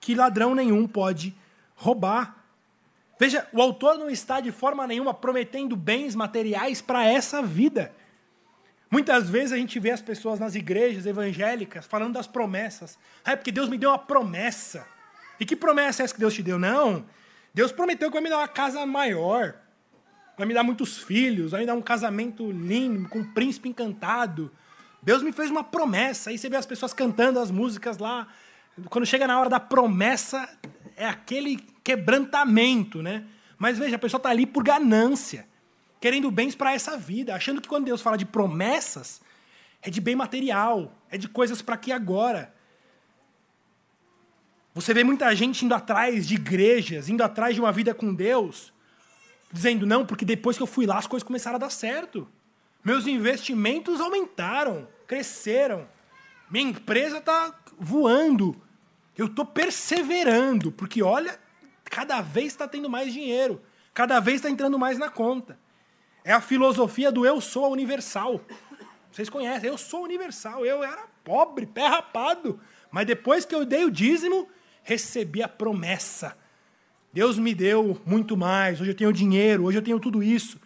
[0.00, 1.34] que ladrão nenhum pode
[1.74, 2.44] roubar.
[3.18, 7.92] Veja, o autor não está de forma nenhuma prometendo bens materiais para essa vida.
[8.90, 12.98] Muitas vezes a gente vê as pessoas nas igrejas evangélicas falando das promessas.
[13.24, 14.86] Ah, é porque Deus me deu uma promessa.
[15.40, 16.58] E que promessa é essa que Deus te deu?
[16.58, 17.04] Não.
[17.52, 19.56] Deus prometeu que vai me dar uma casa maior,
[20.36, 24.52] vai me dar muitos filhos, vai me dar um casamento lindo, com um príncipe encantado.
[25.02, 26.30] Deus me fez uma promessa.
[26.30, 28.28] Aí você vê as pessoas cantando as músicas lá.
[28.90, 30.48] Quando chega na hora da promessa,
[30.96, 33.24] é aquele quebrantamento, né?
[33.58, 35.46] Mas veja, a pessoa está ali por ganância,
[36.00, 39.22] querendo bens para essa vida, achando que quando Deus fala de promessas,
[39.80, 42.52] é de bem material, é de coisas para aqui agora.
[44.74, 48.74] Você vê muita gente indo atrás de igrejas, indo atrás de uma vida com Deus,
[49.52, 52.28] dizendo não, porque depois que eu fui lá as coisas começaram a dar certo.
[52.84, 55.88] Meus investimentos aumentaram, cresceram.
[56.50, 58.60] Minha empresa está voando.
[59.16, 61.38] Eu estou perseverando, porque olha,
[61.84, 63.60] cada vez está tendo mais dinheiro,
[63.94, 65.58] cada vez está entrando mais na conta.
[66.24, 68.40] É a filosofia do eu sou universal.
[69.10, 70.66] Vocês conhecem, eu sou universal.
[70.66, 72.60] Eu era pobre, pé rapado.
[72.90, 74.48] Mas depois que eu dei o dízimo,
[74.82, 76.36] recebi a promessa.
[77.16, 78.78] Deus me deu muito mais.
[78.78, 80.60] Hoje eu tenho dinheiro, hoje eu tenho tudo isso.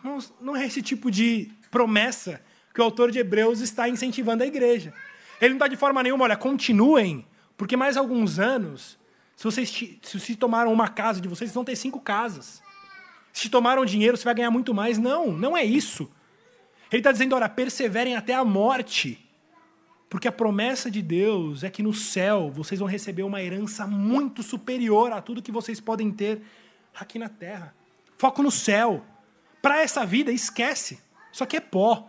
[0.00, 2.40] Não, não é esse tipo de promessa
[2.72, 4.94] que o autor de Hebreus está incentivando a igreja.
[5.40, 7.26] Ele não está de forma nenhuma, olha, continuem,
[7.56, 8.96] porque mais alguns anos
[9.34, 9.68] se vocês
[10.04, 12.62] se tomaram uma casa de vocês, vocês vão ter cinco casas.
[13.32, 14.98] Se tomaram dinheiro, você vai ganhar muito mais.
[14.98, 16.08] Não, não é isso.
[16.92, 19.25] Ele está dizendo: olha, perseverem até a morte.
[20.08, 24.42] Porque a promessa de Deus é que no céu vocês vão receber uma herança muito
[24.42, 26.42] superior a tudo que vocês podem ter
[26.94, 27.74] aqui na terra.
[28.16, 29.04] Foco no céu.
[29.60, 31.00] Para essa vida, esquece.
[31.32, 32.08] Isso aqui é pó.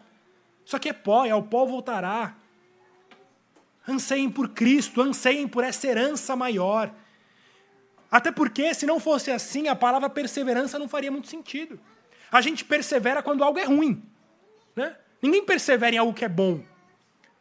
[0.64, 2.36] Isso aqui é pó e ao pó voltará.
[3.88, 6.94] Anseiem por Cristo, anseiem por essa herança maior.
[8.12, 11.80] Até porque, se não fosse assim, a palavra perseverança não faria muito sentido.
[12.32, 14.04] A gente persevera quando algo é ruim.
[14.76, 14.96] Né?
[15.22, 16.62] Ninguém persevera em algo que é bom.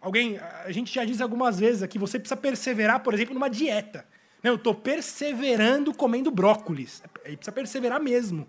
[0.07, 4.07] Alguém, a gente já diz algumas vezes aqui, você precisa perseverar, por exemplo, numa dieta.
[4.41, 7.03] Não, eu estou perseverando comendo brócolis.
[7.25, 8.47] Aí precisa perseverar mesmo.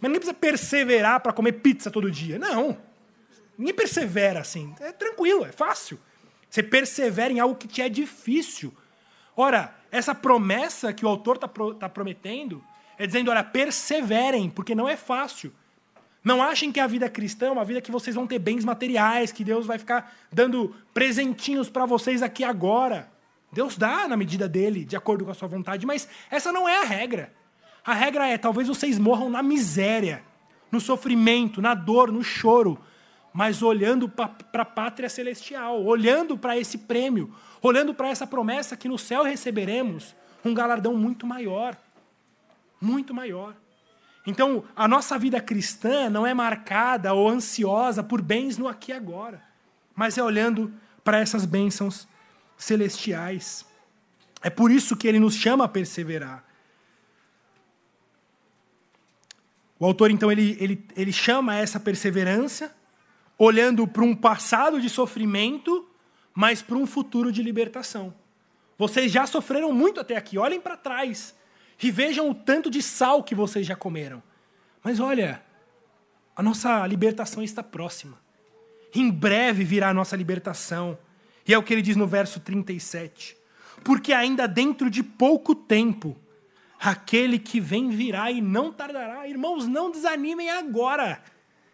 [0.00, 2.38] Mas ninguém precisa perseverar para comer pizza todo dia.
[2.38, 2.78] Não.
[3.58, 4.72] Ninguém persevera assim.
[4.78, 5.98] É tranquilo, é fácil.
[6.48, 8.72] Você persevera em algo que te é difícil.
[9.36, 12.62] Ora, essa promessa que o autor está pro, tá prometendo
[12.96, 15.52] é dizendo: olha, perseverem, porque não é fácil.
[16.28, 19.32] Não achem que a vida cristã é uma vida que vocês vão ter bens materiais,
[19.32, 23.10] que Deus vai ficar dando presentinhos para vocês aqui agora.
[23.50, 26.82] Deus dá na medida dele, de acordo com a sua vontade, mas essa não é
[26.82, 27.32] a regra.
[27.82, 30.22] A regra é: talvez vocês morram na miséria,
[30.70, 32.78] no sofrimento, na dor, no choro,
[33.32, 38.86] mas olhando para a pátria celestial, olhando para esse prêmio, olhando para essa promessa que
[38.86, 40.14] no céu receberemos
[40.44, 41.74] um galardão muito maior.
[42.78, 43.54] Muito maior.
[44.28, 48.94] Então, a nossa vida cristã não é marcada ou ansiosa por bens no aqui e
[48.94, 49.42] agora,
[49.96, 50.70] mas é olhando
[51.02, 52.06] para essas bênçãos
[52.54, 53.64] celestiais.
[54.42, 56.44] É por isso que ele nos chama a perseverar.
[59.80, 62.76] O autor, então, ele, ele, ele chama essa perseverança,
[63.38, 65.88] olhando para um passado de sofrimento,
[66.34, 68.12] mas para um futuro de libertação.
[68.76, 71.34] Vocês já sofreram muito até aqui, olhem para trás.
[71.80, 74.22] E vejam o tanto de sal que vocês já comeram.
[74.82, 75.42] Mas olha,
[76.34, 78.18] a nossa libertação está próxima.
[78.94, 80.98] Em breve virá a nossa libertação.
[81.46, 83.36] E é o que ele diz no verso 37.
[83.84, 86.16] Porque ainda dentro de pouco tempo,
[86.80, 89.28] aquele que vem virá e não tardará.
[89.28, 91.22] Irmãos, não desanimem agora.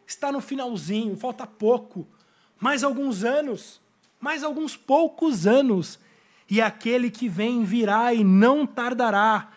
[0.07, 2.07] Está no finalzinho, falta pouco.
[2.61, 3.81] Mais alguns anos,
[4.21, 5.99] mais alguns poucos anos.
[6.49, 9.51] E aquele que vem virá e não tardará.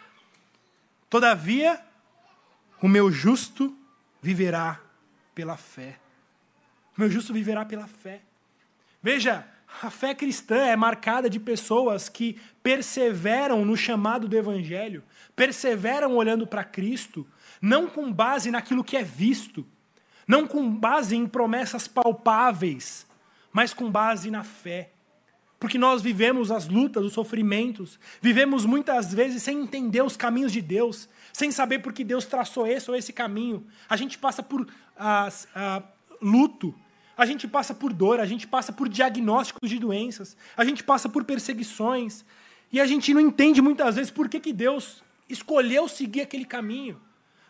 [1.09, 1.81] Todavia,
[2.81, 3.75] o meu justo
[4.21, 4.79] viverá
[5.33, 5.97] pela fé.
[6.97, 8.21] O meu justo viverá pela fé.
[9.01, 9.47] Veja,
[9.81, 15.03] a fé cristã é marcada de pessoas que perseveram no chamado do Evangelho,
[15.35, 17.25] perseveram olhando para Cristo,
[17.61, 19.65] não com base naquilo que é visto,
[20.27, 23.07] não com base em promessas palpáveis,
[23.53, 24.91] mas com base na fé.
[25.59, 30.61] Porque nós vivemos as lutas, os sofrimentos, vivemos muitas vezes sem entender os caminhos de
[30.61, 33.65] Deus, sem saber por que Deus traçou esse ou esse caminho.
[33.89, 35.83] A gente passa por ah, ah,
[36.21, 36.75] luto,
[37.17, 41.09] a gente passa por dor, a gente passa por diagnósticos de doenças, a gente passa
[41.09, 42.23] por perseguições,
[42.71, 47.01] e a gente não entende muitas vezes por que, que Deus escolheu seguir aquele caminho.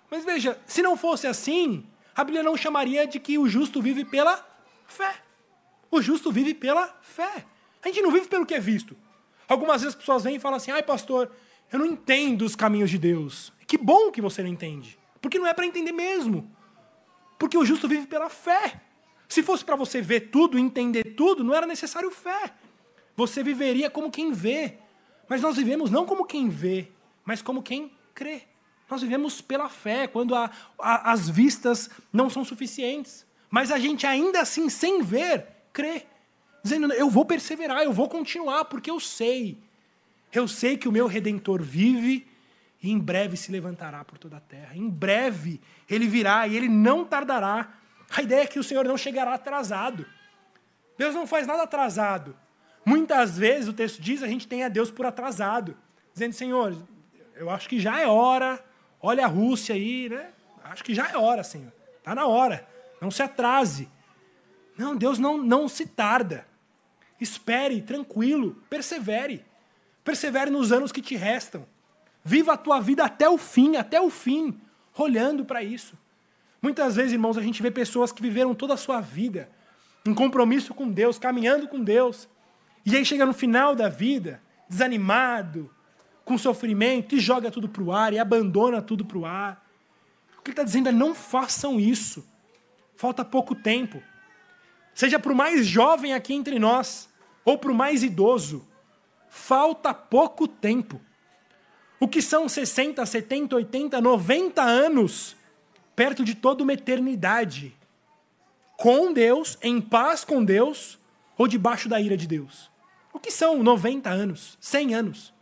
[0.10, 4.06] Mas veja, se não fosse assim, a Bíblia não chamaria de que o justo vive
[4.06, 4.46] pela
[4.88, 5.16] fé.
[5.92, 7.46] O justo vive pela fé.
[7.84, 8.96] A gente não vive pelo que é visto.
[9.48, 11.32] Algumas vezes as pessoas vêm e falam assim: ai, pastor,
[11.72, 13.54] eu não entendo os caminhos de Deus.
[13.66, 14.98] Que bom que você não entende.
[15.22, 16.50] Porque não é para entender mesmo.
[17.38, 18.82] Porque o justo vive pela fé.
[19.28, 22.54] Se fosse para você ver tudo, entender tudo, não era necessário fé.
[23.16, 24.78] Você viveria como quem vê.
[25.28, 26.88] Mas nós vivemos não como quem vê,
[27.26, 28.44] mas como quem crê.
[28.90, 33.26] Nós vivemos pela fé, quando a, a, as vistas não são suficientes.
[33.50, 36.06] Mas a gente ainda assim, sem ver, crê
[36.64, 39.58] dizendo: eu vou perseverar, eu vou continuar, porque eu sei.
[40.32, 42.28] Eu sei que o meu redentor vive
[42.82, 44.76] e em breve se levantará por toda a terra.
[44.76, 47.74] Em breve ele virá e ele não tardará.
[48.10, 50.06] A ideia é que o Senhor não chegará atrasado.
[50.98, 52.36] Deus não faz nada atrasado.
[52.86, 55.78] Muitas vezes o texto diz a gente tem a Deus por atrasado,
[56.14, 56.76] dizendo: Senhor,
[57.36, 58.64] eu acho que já é hora.
[59.02, 60.30] Olha a Rússia aí, né?
[60.64, 61.72] Acho que já é hora, Senhor.
[62.00, 62.68] Está na hora.
[63.00, 63.88] Não se atrase.
[64.78, 66.46] Não, Deus não, não se tarda.
[67.20, 69.44] Espere, tranquilo, persevere.
[70.04, 71.66] Persevere nos anos que te restam.
[72.24, 74.60] Viva a tua vida até o fim, até o fim,
[74.96, 75.98] olhando para isso.
[76.62, 79.50] Muitas vezes, irmãos, a gente vê pessoas que viveram toda a sua vida
[80.06, 82.30] em compromisso com Deus, caminhando com Deus,
[82.86, 85.70] e aí chega no final da vida, desanimado,
[86.24, 89.66] com sofrimento, e joga tudo para o ar, e abandona tudo para o ar.
[90.38, 92.26] O que ele está dizendo é: não façam isso.
[92.96, 94.02] Falta pouco tempo
[94.98, 97.08] seja para o mais jovem aqui entre nós,
[97.46, 98.68] ou para o mais idoso,
[99.30, 101.00] falta pouco tempo.
[102.00, 105.36] O que são 60, 70, 80, 90 anos
[105.96, 107.78] perto de toda uma eternidade
[108.76, 110.98] com Deus, em paz com Deus
[111.38, 112.72] ou debaixo da ira de Deus?
[113.14, 115.34] O que são 90 anos, 100 anos?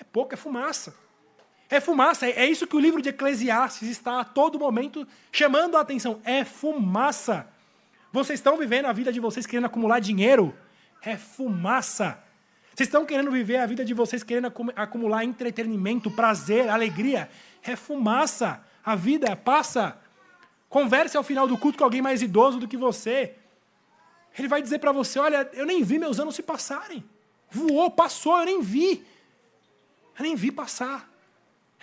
[0.00, 0.96] É pouco, é fumaça.
[1.70, 5.80] É fumaça, é isso que o livro de Eclesiastes está a todo momento chamando a
[5.80, 6.20] atenção.
[6.24, 7.53] É fumaça.
[8.14, 10.56] Vocês estão vivendo a vida de vocês querendo acumular dinheiro?
[11.02, 12.16] É fumaça.
[12.72, 17.28] Vocês estão querendo viver a vida de vocês querendo acumular entretenimento, prazer, alegria?
[17.60, 18.64] É fumaça.
[18.84, 19.98] A vida passa.
[20.68, 23.34] Converse ao final do culto com alguém mais idoso do que você.
[24.38, 27.02] Ele vai dizer para você: Olha, eu nem vi meus anos se passarem.
[27.50, 29.04] Voou, passou, eu nem vi.
[30.16, 31.10] Eu nem vi passar.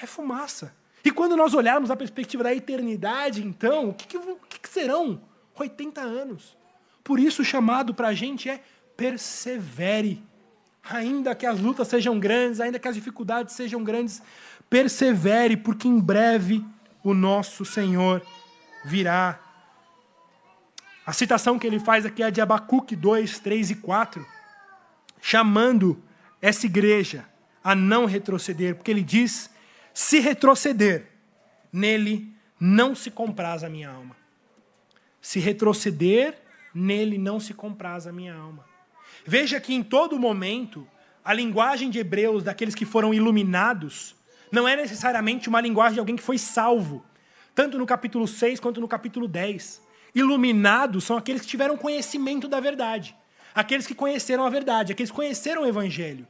[0.01, 0.73] É fumaça.
[1.03, 5.29] E quando nós olharmos a perspectiva da eternidade, então, o que, que, que serão
[5.61, 6.57] 80 anos?
[7.03, 8.63] Por isso, o chamado para a gente é
[8.95, 10.23] persevere.
[10.83, 14.21] Ainda que as lutas sejam grandes, ainda que as dificuldades sejam grandes,
[14.69, 16.63] persevere, porque em breve
[17.03, 18.25] o nosso Senhor
[18.85, 19.39] virá.
[21.05, 24.25] A citação que ele faz aqui é de Abacuque 2, 3 e 4,
[25.21, 26.01] chamando
[26.41, 27.25] essa igreja
[27.63, 29.49] a não retroceder, porque ele diz
[29.93, 31.11] se retroceder,
[31.71, 34.20] nele não se compraz a minha alma.
[35.21, 36.37] Se retroceder,
[36.73, 38.65] nele não se compraz a minha alma.
[39.25, 40.87] Veja que em todo momento,
[41.23, 44.15] a linguagem de Hebreus, daqueles que foram iluminados,
[44.51, 47.05] não é necessariamente uma linguagem de alguém que foi salvo.
[47.53, 49.81] Tanto no capítulo 6 quanto no capítulo 10.
[50.15, 53.15] Iluminados são aqueles que tiveram conhecimento da verdade.
[53.53, 56.27] Aqueles que conheceram a verdade, aqueles que conheceram o evangelho.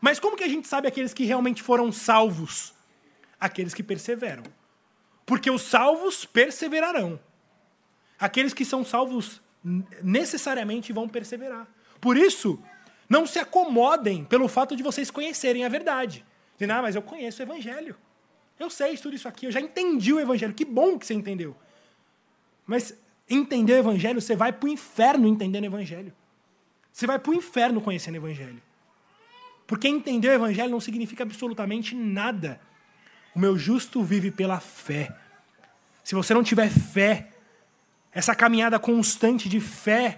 [0.00, 2.74] Mas como que a gente sabe aqueles que realmente foram salvos?
[3.44, 4.42] aqueles que perseveram.
[5.26, 7.20] Porque os salvos perseverarão.
[8.24, 9.42] Aqueles que são salvos
[10.02, 11.68] necessariamente vão perseverar.
[12.00, 12.58] Por isso,
[13.06, 16.24] não se acomodem pelo fato de vocês conhecerem a verdade.
[16.54, 17.94] Dizendo, ah, mas eu conheço o Evangelho.
[18.58, 20.54] Eu sei tudo isso aqui, eu já entendi o Evangelho.
[20.54, 21.54] Que bom que você entendeu.
[22.66, 26.10] Mas entender o Evangelho, você vai para o inferno entendendo o Evangelho.
[26.90, 28.62] Você vai para o inferno conhecendo o Evangelho.
[29.66, 32.58] Porque entender o Evangelho não significa absolutamente nada
[33.34, 35.14] o meu justo vive pela fé.
[36.02, 37.33] Se você não tiver fé,
[38.14, 40.16] essa caminhada constante de fé,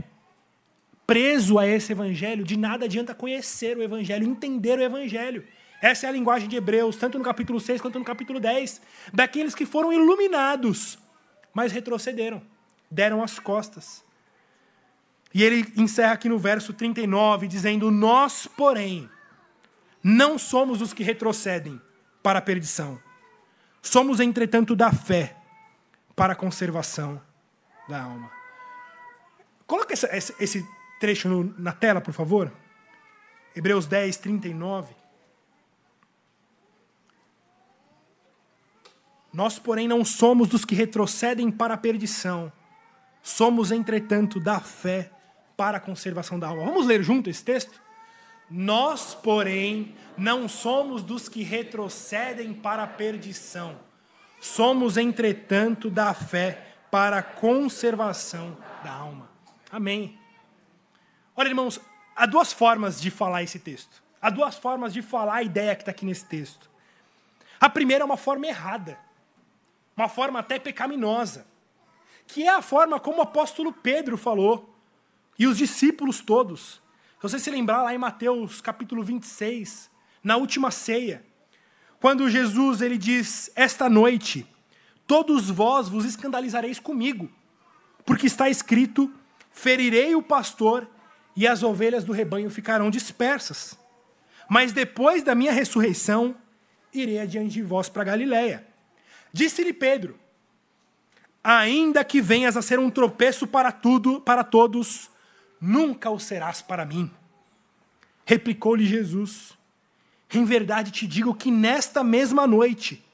[1.07, 5.47] preso a esse evangelho, de nada adianta conhecer o evangelho, entender o evangelho.
[5.81, 8.81] Essa é a linguagem de Hebreus, tanto no capítulo 6 quanto no capítulo 10,
[9.13, 10.99] daqueles que foram iluminados,
[11.55, 12.43] mas retrocederam,
[12.91, 14.05] deram as costas.
[15.33, 19.09] E ele encerra aqui no verso 39, dizendo: Nós, porém,
[20.03, 21.81] não somos os que retrocedem
[22.23, 22.99] para a perdição,
[23.87, 25.37] Somos, entretanto, da fé
[26.17, 27.23] para a conservação
[27.89, 28.31] da alma.
[29.67, 30.67] Coloca essa, esse
[31.01, 32.53] trecho no, na tela, por favor.
[33.55, 34.95] Hebreus 10, 39.
[39.33, 42.51] Nós, porém, não somos dos que retrocedem para a perdição.
[43.23, 45.11] Somos, entretanto, da fé
[45.57, 46.65] para a conservação da alma.
[46.65, 47.83] Vamos ler junto esse texto?
[48.49, 53.77] Nós, porém, não somos dos que retrocedem para a perdição.
[54.41, 59.29] Somos, entretanto, da fé para a conservação da alma.
[59.71, 60.19] Amém.
[61.37, 61.79] Olha, irmãos,
[62.17, 64.03] há duas formas de falar esse texto.
[64.19, 66.71] Há duas formas de falar a ideia que está aqui nesse texto.
[67.61, 68.99] A primeira é uma forma errada,
[69.95, 71.47] uma forma até pecaminosa,
[72.27, 74.75] que é a forma como o apóstolo Pedro falou,
[75.39, 76.81] e os discípulos todos.
[77.17, 79.91] Se você se lembrar lá em Mateus capítulo 26,
[80.25, 81.23] na última ceia,
[82.01, 84.47] quando Jesus ele diz: "Esta noite
[85.07, 87.29] todos vós vos escandalizareis comigo,
[88.05, 89.13] porque está escrito:
[89.51, 90.89] ferirei o pastor
[91.35, 93.79] e as ovelhas do rebanho ficarão dispersas.
[94.49, 96.35] Mas depois da minha ressurreição,
[96.93, 98.67] irei adiante de vós para Galiléia.
[99.33, 100.19] Disse-lhe Pedro:
[101.43, 105.11] Ainda que venhas a ser um tropeço para tudo, para todos,
[105.61, 107.11] nunca o serás para mim.
[108.25, 109.53] Replicou-lhe Jesus:
[110.33, 113.06] Em verdade te digo que nesta mesma noite,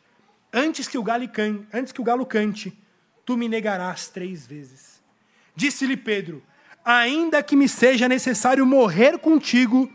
[0.52, 2.76] antes que o galo cante, antes que o galo cante,
[3.24, 5.02] tu me negarás três vezes.
[5.54, 6.42] Disse-lhe Pedro:
[6.84, 9.90] Ainda que me seja necessário morrer contigo,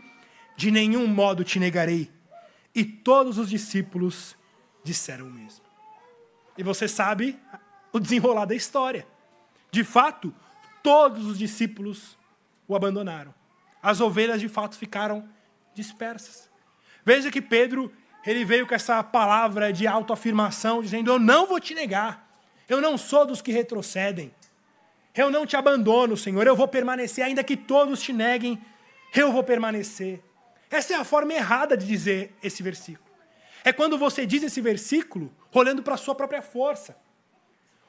[0.56, 2.10] de nenhum modo te negarei.
[2.74, 4.36] E todos os discípulos
[4.82, 5.64] disseram o mesmo.
[6.56, 7.38] E você sabe
[7.92, 9.06] o desenrolar da história.
[9.70, 10.34] De fato,
[10.82, 12.16] todos os discípulos
[12.66, 13.34] o abandonaram.
[13.82, 15.28] As ovelhas de fato ficaram
[15.74, 16.50] dispersas.
[17.04, 17.92] Veja que Pedro,
[18.26, 22.26] ele veio com essa palavra de autoafirmação, dizendo: Eu não vou te negar.
[22.68, 24.32] Eu não sou dos que retrocedem.
[25.14, 26.46] Eu não te abandono, Senhor.
[26.46, 28.62] Eu vou permanecer, ainda que todos te neguem,
[29.14, 30.22] eu vou permanecer.
[30.70, 33.08] Essa é a forma errada de dizer esse versículo.
[33.64, 36.96] É quando você diz esse versículo olhando para a sua própria força,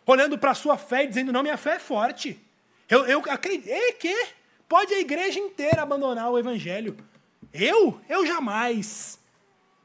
[0.06, 2.42] olhando para a sua fé e dizendo: Não, minha fé é forte.
[2.88, 3.70] Eu, eu acredito.
[3.70, 4.28] E que?
[4.68, 6.96] Pode a igreja inteira abandonar o evangelho.
[7.54, 8.00] Eu?
[8.08, 9.19] Eu jamais.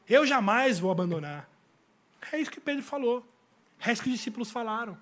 [0.09, 1.49] Eu jamais vou abandonar.
[2.33, 3.27] É isso que Pedro falou.
[3.85, 4.97] É isso que os discípulos falaram.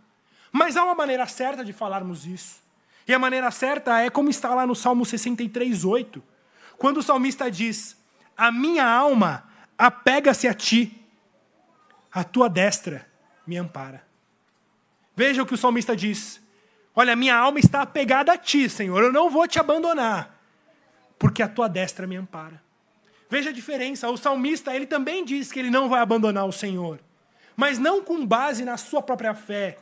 [0.50, 2.60] Mas há uma maneira certa de falarmos isso.
[3.06, 6.22] E a maneira certa é como está lá no Salmo 63, 8.
[6.78, 7.96] Quando o salmista diz:
[8.36, 9.44] A minha alma
[9.76, 11.04] apega-se a ti,
[12.12, 13.08] a tua destra
[13.46, 14.06] me ampara.
[15.16, 16.40] Veja o que o salmista diz:
[16.94, 20.38] Olha, minha alma está apegada a ti, Senhor, eu não vou te abandonar,
[21.18, 22.61] porque a tua destra me ampara.
[23.32, 27.00] Veja a diferença, o salmista, ele também diz que ele não vai abandonar o Senhor,
[27.56, 29.78] mas não com base na sua própria fé,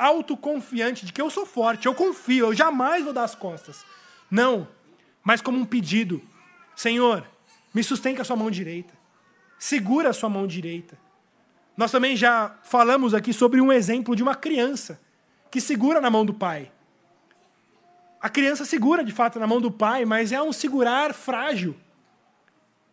[0.00, 3.86] autoconfiante de que eu sou forte, eu confio, eu jamais vou dar as costas.
[4.28, 4.66] Não,
[5.22, 6.20] mas como um pedido:
[6.74, 7.24] Senhor,
[7.72, 8.92] me sustente com a sua mão direita,
[9.60, 10.98] segura a sua mão direita.
[11.76, 15.00] Nós também já falamos aqui sobre um exemplo de uma criança
[15.52, 16.72] que segura na mão do pai.
[18.20, 21.76] A criança segura de fato na mão do pai, mas é um segurar frágil,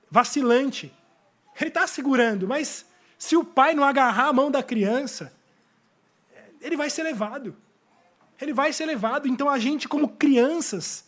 [0.09, 0.93] vacilante.
[1.59, 2.85] Ele está segurando, mas
[3.17, 5.33] se o pai não agarrar a mão da criança,
[6.61, 7.55] ele vai ser levado.
[8.39, 9.27] Ele vai ser levado.
[9.27, 11.05] Então a gente, como crianças,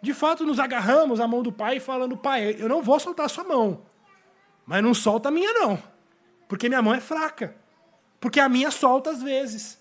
[0.00, 3.28] de fato nos agarramos à mão do pai falando: Pai, eu não vou soltar a
[3.28, 3.82] sua mão,
[4.64, 5.82] mas não solta a minha, não,
[6.48, 7.54] porque minha mão é fraca.
[8.18, 9.78] Porque a minha solta às vezes.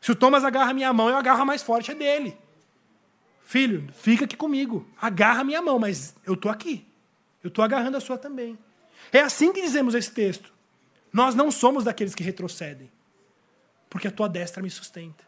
[0.00, 2.36] Se o Thomas agarra a minha mão, eu agarro a mais forte a dele.
[3.44, 4.86] Filho, fica aqui comigo.
[5.00, 6.86] Agarra a minha mão, mas eu estou aqui.
[7.44, 8.58] Eu estou agarrando a sua também.
[9.12, 10.52] É assim que dizemos esse texto.
[11.12, 12.90] Nós não somos daqueles que retrocedem,
[13.90, 15.22] porque a tua destra me sustenta.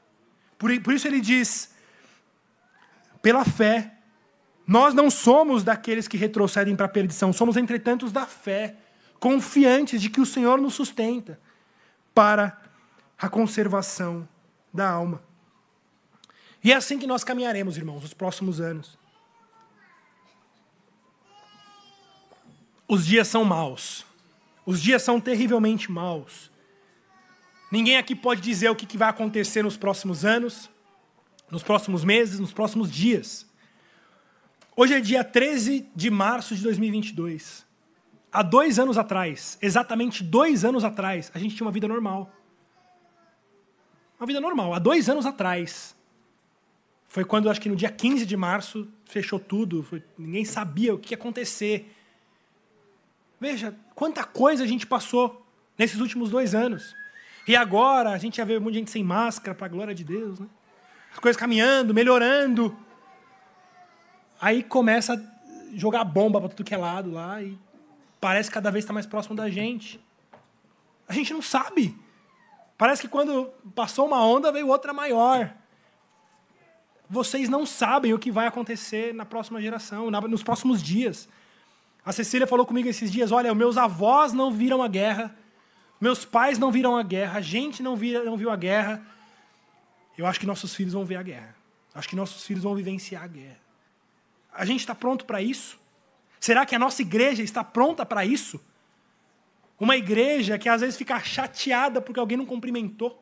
[0.59, 1.75] Por, por isso ele diz:
[3.21, 3.93] pela fé,
[4.67, 8.77] nós não somos daqueles que retrocedem para a perdição, somos, entretanto, da fé,
[9.21, 11.39] confiantes de que o Senhor nos sustenta
[12.15, 12.61] para
[13.19, 14.27] a conservação
[14.73, 15.23] da alma.
[16.65, 18.99] E é assim que nós caminharemos, irmãos, nos próximos anos.
[22.89, 24.05] Os dias são maus.
[24.65, 26.51] Os dias são terrivelmente maus.
[27.71, 30.71] Ninguém aqui pode dizer o que vai acontecer nos próximos anos,
[31.51, 33.47] nos próximos meses, nos próximos dias.
[34.77, 37.65] Hoje é dia 13 de março de 2022.
[38.33, 42.31] Há dois anos atrás, exatamente dois anos atrás, a gente tinha uma vida normal.
[44.21, 44.75] Uma vida normal.
[44.75, 45.97] Há dois anos atrás,
[47.09, 50.99] foi quando, acho que no dia 15 de março, fechou tudo, foi, ninguém sabia o
[50.99, 51.96] que ia acontecer.
[53.41, 56.95] Veja, quanta coisa a gente passou nesses últimos dois anos.
[57.47, 59.95] E agora a gente já vê um monte de gente sem máscara, para a glória
[59.95, 60.41] de Deus.
[60.41, 60.47] Né?
[61.13, 62.77] As coisas caminhando, melhorando.
[64.41, 67.59] Aí começa a jogar bomba para tudo que é lado lá e
[68.21, 70.01] parece que cada vez está mais próximo da gente.
[71.09, 71.97] A gente não sabe.
[72.77, 75.55] Parece que quando passou uma onda, veio outra maior.
[77.09, 81.29] Vocês não sabem o que vai acontecer na próxima geração, nos próximos dias.
[82.07, 85.37] A Cecília falou comigo esses dias: olha, meus avós não viram a guerra,
[86.01, 89.05] meus pais não viram a guerra, a gente não, vira, não viu a guerra.
[90.17, 91.57] Eu acho que nossos filhos vão ver a guerra.
[91.93, 93.59] Acho que nossos filhos vão vivenciar a guerra.
[94.55, 95.79] A gente está pronto para isso?
[96.39, 98.61] Será que a nossa igreja está pronta para isso?
[99.81, 103.21] Uma igreja que às vezes fica chateada porque alguém não cumprimentou.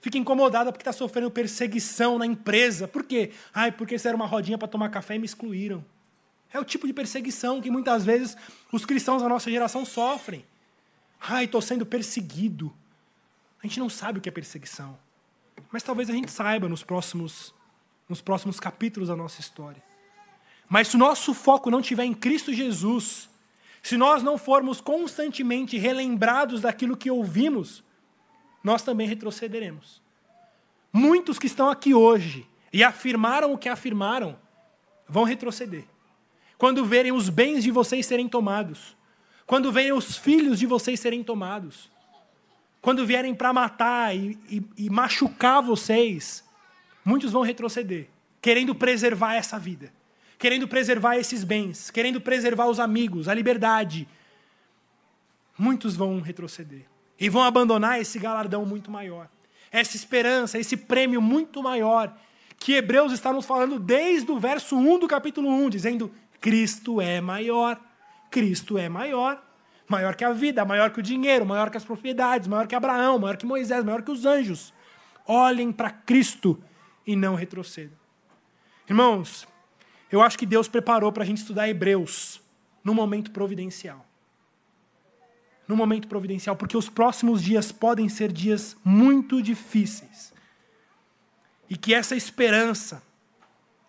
[0.00, 2.86] Fica incomodada porque está sofrendo perseguição na empresa.
[2.86, 3.32] Por quê?
[3.52, 5.84] Ai, porque isso era uma rodinha para tomar café e me excluíram.
[6.54, 8.36] É o tipo de perseguição que muitas vezes
[8.70, 10.46] os cristãos da nossa geração sofrem.
[11.20, 12.72] Ai, estou sendo perseguido.
[13.60, 14.96] A gente não sabe o que é perseguição.
[15.72, 17.52] Mas talvez a gente saiba nos próximos,
[18.08, 19.82] nos próximos capítulos da nossa história.
[20.68, 23.28] Mas se o nosso foco não estiver em Cristo Jesus,
[23.82, 27.82] se nós não formos constantemente relembrados daquilo que ouvimos,
[28.62, 30.00] nós também retrocederemos.
[30.92, 34.38] Muitos que estão aqui hoje e afirmaram o que afirmaram
[35.08, 35.84] vão retroceder.
[36.58, 38.96] Quando verem os bens de vocês serem tomados,
[39.46, 41.90] quando verem os filhos de vocês serem tomados,
[42.80, 46.44] quando vierem para matar e, e, e machucar vocês,
[47.04, 48.08] muitos vão retroceder,
[48.40, 49.92] querendo preservar essa vida
[50.44, 54.06] querendo preservar esses bens, querendo preservar os amigos, a liberdade.
[55.58, 56.82] Muitos vão retroceder
[57.18, 59.28] e vão abandonar esse galardão muito maior,
[59.70, 62.14] essa esperança, esse prêmio muito maior
[62.58, 66.12] que Hebreus está nos falando desde o verso 1 do capítulo 1, dizendo:
[66.44, 67.80] Cristo é maior,
[68.30, 69.42] Cristo é maior.
[69.88, 73.18] Maior que a vida, maior que o dinheiro, maior que as propriedades, maior que Abraão,
[73.18, 74.70] maior que Moisés, maior que os anjos.
[75.26, 76.62] Olhem para Cristo
[77.06, 77.96] e não retrocedam.
[78.86, 79.48] Irmãos,
[80.12, 82.42] eu acho que Deus preparou para a gente estudar Hebreus
[82.84, 84.04] no momento providencial.
[85.66, 90.30] no momento providencial, porque os próximos dias podem ser dias muito difíceis.
[91.70, 93.02] E que essa esperança,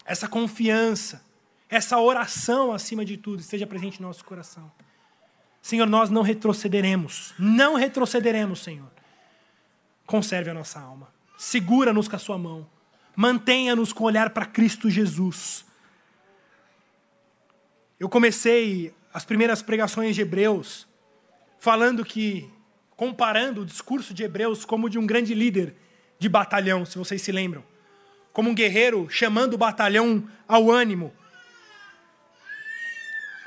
[0.06, 1.22] essa confiança,
[1.70, 4.72] essa oração acima de tudo esteja presente em nosso coração.
[5.62, 8.92] Senhor, nós não retrocederemos, não retrocederemos, Senhor.
[10.06, 12.70] Conserve a nossa alma, segura-nos com a sua mão,
[13.16, 15.66] mantenha-nos com o olhar para Cristo Jesus.
[18.00, 20.88] Eu comecei as primeiras pregações de Hebreus
[21.58, 22.48] falando que,
[22.96, 25.76] comparando o discurso de Hebreus como de um grande líder
[26.20, 27.64] de batalhão, se vocês se lembram.
[28.32, 31.12] Como um guerreiro chamando o batalhão ao ânimo,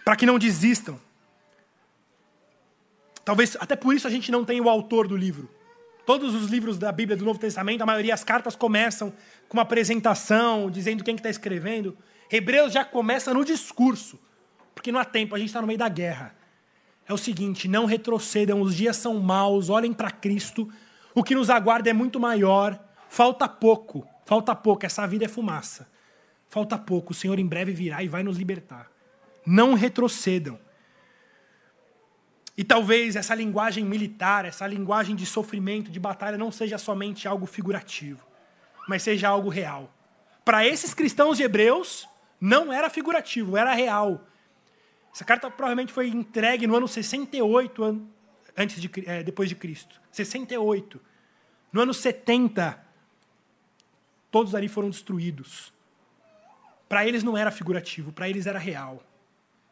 [0.09, 0.99] para que não desistam.
[3.23, 5.51] Talvez até por isso a gente não tem o autor do livro.
[6.07, 9.13] Todos os livros da Bíblia do Novo Testamento, a maioria as cartas começam
[9.51, 11.95] com uma apresentação, dizendo quem que está escrevendo.
[12.33, 14.19] Hebreus já começa no discurso,
[14.75, 16.35] porque não há tempo, a gente está no meio da guerra
[17.07, 20.73] é o seguinte: não retrocedam, os dias são maus, olhem para Cristo,
[21.15, 25.87] o que nos aguarda é muito maior, falta pouco, falta pouco, essa vida é fumaça.
[26.49, 28.91] Falta pouco, o Senhor em breve virá e vai nos libertar.
[29.51, 30.61] Não retrocedam.
[32.55, 37.47] E talvez essa linguagem militar, essa linguagem de sofrimento, de batalha, não seja somente algo
[37.47, 38.27] figurativo,
[38.87, 39.91] mas seja algo real.
[40.45, 42.07] Para esses cristãos de Hebreus,
[42.39, 44.23] não era figurativo, era real.
[45.15, 48.07] Essa carta provavelmente foi entregue no ano 68
[48.55, 49.99] antes de, é, depois de Cristo.
[50.13, 51.01] 68.
[51.73, 52.79] No ano 70,
[54.31, 55.73] todos ali foram destruídos.
[56.87, 59.03] Para eles não era figurativo, para eles era real.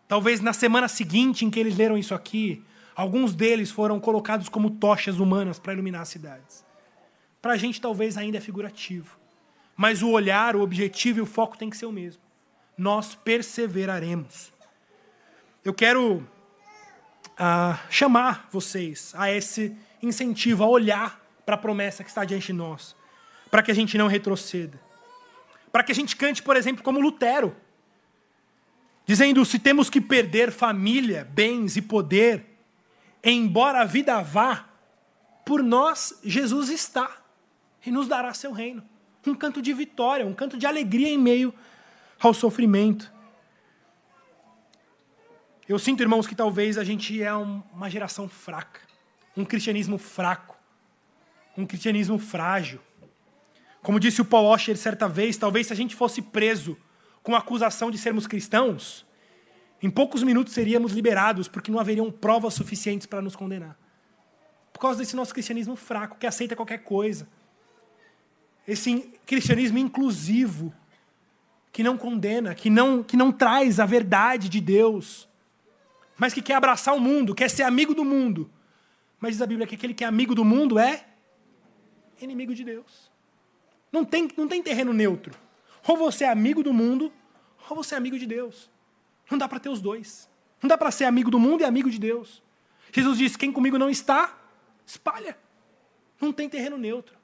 [0.08, 2.62] Talvez na semana seguinte em que eles leram isso aqui,
[2.94, 6.64] alguns deles foram colocados como tochas humanas para iluminar as cidades.
[7.42, 9.18] Para a gente talvez ainda é figurativo.
[9.76, 12.22] Mas o olhar, o objetivo e o foco tem que ser o mesmo.
[12.78, 14.56] Nós perseveraremos
[15.66, 22.24] eu quero uh, chamar vocês a esse incentivo, a olhar para a promessa que está
[22.24, 22.94] diante de nós,
[23.50, 24.80] para que a gente não retroceda.
[25.72, 27.56] Para que a gente cante, por exemplo, como Lutero,
[29.06, 32.44] dizendo: se temos que perder família, bens e poder,
[33.24, 34.68] embora a vida vá,
[35.44, 37.22] por nós Jesus está
[37.86, 38.82] e nos dará seu reino.
[39.26, 41.54] Um canto de vitória, um canto de alegria em meio
[42.20, 43.12] ao sofrimento.
[45.68, 48.80] Eu sinto, irmãos, que talvez a gente é uma geração fraca,
[49.36, 50.56] um cristianismo fraco,
[51.56, 52.80] um cristianismo frágil.
[53.82, 56.78] Como disse o Paul Washer certa vez, talvez se a gente fosse preso
[57.26, 59.04] com a acusação de sermos cristãos,
[59.82, 63.76] em poucos minutos seríamos liberados, porque não haveriam provas suficientes para nos condenar.
[64.72, 67.26] Por causa desse nosso cristianismo fraco, que aceita qualquer coisa.
[68.68, 70.72] Esse cristianismo inclusivo,
[71.72, 75.28] que não condena, que não, que não traz a verdade de Deus
[76.16, 78.50] mas que quer abraçar o mundo, quer ser amigo do mundo.
[79.20, 81.04] Mas diz a Bíblia que aquele que é amigo do mundo é
[82.22, 83.10] inimigo de Deus.
[83.92, 85.34] Não tem, não tem terreno neutro.
[85.86, 87.12] Ou você é amigo do mundo,
[87.68, 88.70] ou você é amigo de Deus.
[89.30, 90.28] Não dá para ter os dois.
[90.62, 92.42] Não dá para ser amigo do mundo e amigo de Deus.
[92.92, 94.36] Jesus disse: quem comigo não está,
[94.84, 95.36] espalha.
[96.20, 97.16] Não tem terreno neutro.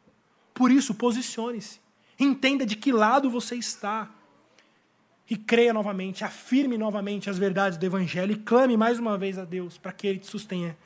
[0.53, 1.81] Por isso, posicione-se.
[2.19, 4.11] Entenda de que lado você está
[5.29, 9.45] e creia novamente, afirme novamente as verdades do Evangelho e clame mais uma vez a
[9.45, 10.77] Deus para que Ele te sustenha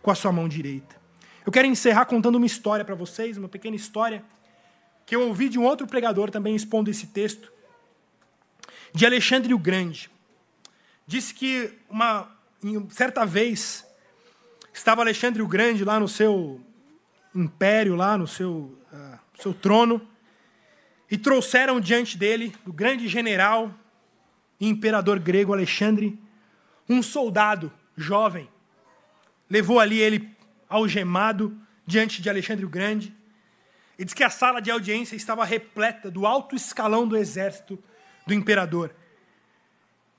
[0.00, 0.96] com a sua mão direita.
[1.44, 4.24] Eu quero encerrar contando uma história para vocês, uma pequena história,
[5.08, 7.50] que eu ouvi de um outro pregador também expondo esse texto,
[8.92, 10.10] de Alexandre o Grande.
[11.06, 12.30] Disse que uma
[12.90, 13.86] certa vez
[14.70, 16.60] estava Alexandre o Grande lá no seu
[17.34, 20.06] império, lá no seu, uh, seu trono,
[21.10, 23.74] e trouxeram diante dele, do grande general,
[24.60, 26.20] imperador grego Alexandre,
[26.86, 28.46] um soldado jovem,
[29.48, 30.30] levou ali ele
[30.68, 33.16] algemado diante de Alexandre o Grande,
[33.98, 37.82] e diz que a sala de audiência estava repleta do alto escalão do exército
[38.26, 38.94] do imperador.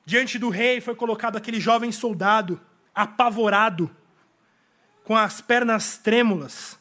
[0.05, 2.59] Diante do rei foi colocado aquele jovem soldado,
[2.93, 3.89] apavorado,
[5.03, 6.77] com as pernas trêmulas,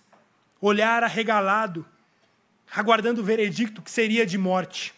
[0.61, 1.87] olhar arregalado,
[2.75, 4.95] aguardando o veredicto que seria de morte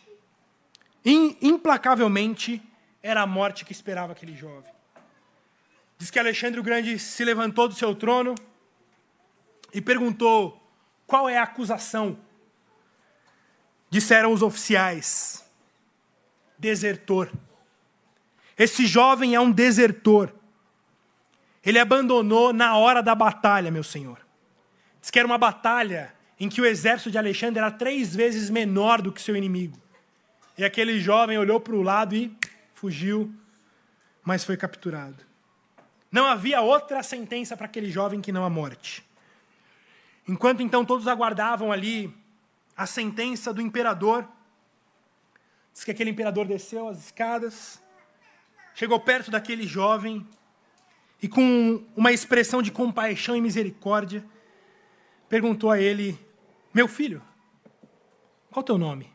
[1.05, 2.62] implacavelmente
[3.03, 4.70] era a morte que esperava aquele jovem.
[5.98, 8.34] Diz que Alexandre o Grande se levantou do seu trono
[9.72, 10.60] e perguntou:
[11.11, 12.17] qual é a acusação?
[13.91, 15.45] Disseram os oficiais:
[16.57, 17.33] desertor.
[18.57, 20.33] Esse jovem é um desertor.
[21.67, 24.19] Ele abandonou na hora da batalha, meu senhor.
[25.01, 29.03] Diz que era uma batalha em que o exército de Alexandre era três vezes menor
[29.03, 29.77] do que seu inimigo.
[30.57, 32.35] E aquele jovem olhou para o lado e
[32.73, 33.35] fugiu,
[34.23, 35.25] mas foi capturado.
[36.11, 39.05] Não havia outra sentença para aquele jovem que não a morte.
[40.31, 42.14] Enquanto então todos aguardavam ali
[42.76, 44.28] a sentença do imperador,
[45.72, 47.83] diz que aquele imperador desceu as escadas,
[48.72, 50.24] chegou perto daquele jovem
[51.20, 54.24] e, com uma expressão de compaixão e misericórdia,
[55.28, 56.16] perguntou a ele:
[56.72, 57.20] Meu filho,
[58.53, 59.12] qual o teu nome?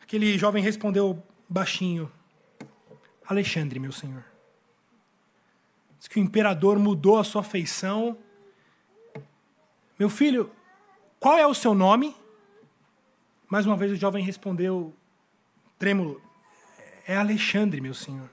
[0.00, 2.10] Aquele jovem respondeu baixinho:
[3.26, 4.24] Alexandre, meu senhor.
[5.98, 8.16] Diz que o imperador mudou a sua feição.
[10.02, 10.50] Meu filho,
[11.20, 12.12] qual é o seu nome?
[13.48, 14.92] Mais uma vez o jovem respondeu,
[15.78, 16.20] trêmulo:
[17.06, 18.28] É Alexandre, meu senhor.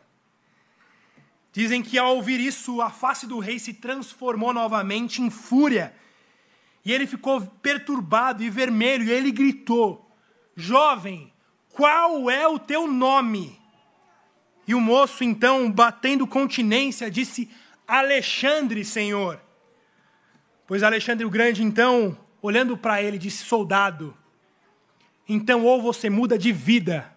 [1.53, 5.93] Dizem que ao ouvir isso, a face do rei se transformou novamente em fúria.
[6.83, 10.09] E ele ficou perturbado e vermelho, e ele gritou:
[10.55, 11.31] Jovem,
[11.71, 13.61] qual é o teu nome?
[14.67, 17.47] E o moço, então, batendo continência, disse:
[17.87, 19.39] Alexandre, Senhor.
[20.69, 24.15] Pois Alexandre o Grande, então, olhando para ele, disse: Soldado,
[25.27, 27.11] então ou você muda de vida,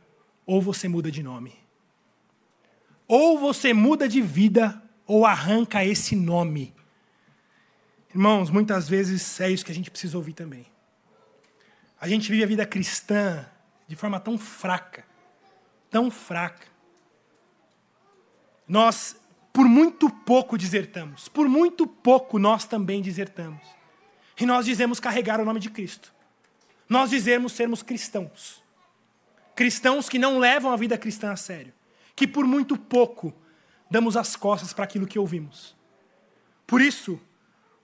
[0.47, 1.53] ou você muda de nome.
[3.07, 6.75] Ou você muda de vida, ou arranca esse nome.
[8.09, 10.65] Irmãos, muitas vezes é isso que a gente precisa ouvir também.
[12.01, 13.45] A gente vive a vida cristã
[13.87, 15.05] de forma tão fraca,
[15.91, 16.69] tão fraca.
[18.67, 19.15] Nós,
[19.53, 21.29] por muito pouco, desertamos.
[21.29, 23.63] Por muito pouco, nós também desertamos.
[24.41, 26.13] E nós dizemos carregar o nome de Cristo.
[26.89, 28.63] Nós dizemos sermos cristãos.
[29.55, 31.73] Cristãos que não levam a vida cristã a sério.
[32.17, 33.35] Que por muito pouco
[33.91, 35.77] damos as costas para aquilo que ouvimos.
[36.67, 37.21] Por isso,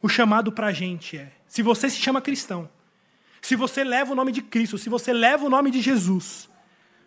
[0.01, 2.69] o chamado para a gente é: se você se chama cristão,
[3.43, 6.49] se você leva o nome de Cristo, se você leva o nome de Jesus,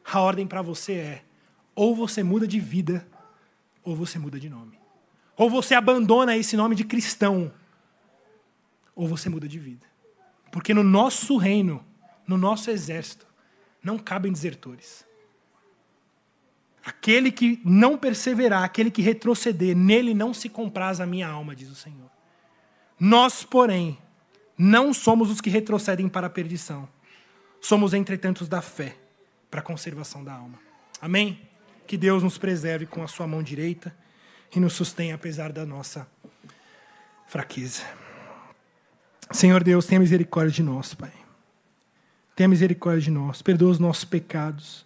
[0.06, 1.24] a ordem para você é:
[1.74, 3.08] ou você muda de vida,
[3.84, 4.80] ou você muda de nome.
[5.38, 7.52] Ou você abandona esse nome de cristão,
[8.96, 9.86] ou você muda de vida.
[10.52, 11.84] Porque no nosso reino,
[12.28, 13.26] no nosso exército,
[13.84, 15.06] não cabem desertores.
[16.84, 21.70] Aquele que não perseverar, aquele que retroceder, nele não se compraz a minha alma, diz
[21.70, 22.10] o Senhor.
[23.00, 23.98] Nós, porém,
[24.58, 26.88] não somos os que retrocedem para a perdição.
[27.60, 28.98] Somos, entretanto, os da fé
[29.50, 30.60] para a conservação da alma.
[31.02, 31.40] Amém?
[31.88, 33.96] Que Deus nos preserve com a sua mão direita
[34.56, 36.08] e nos sustenha apesar da nossa
[37.28, 37.84] fraqueza.
[39.32, 41.12] Senhor Deus, tenha misericórdia de nós, Pai.
[42.36, 43.42] Tenha misericórdia de nós.
[43.42, 44.86] Perdoa os nossos pecados.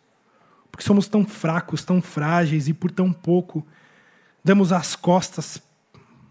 [0.72, 3.66] Porque somos tão fracos, tão frágeis e por tão pouco
[4.44, 5.62] damos as costas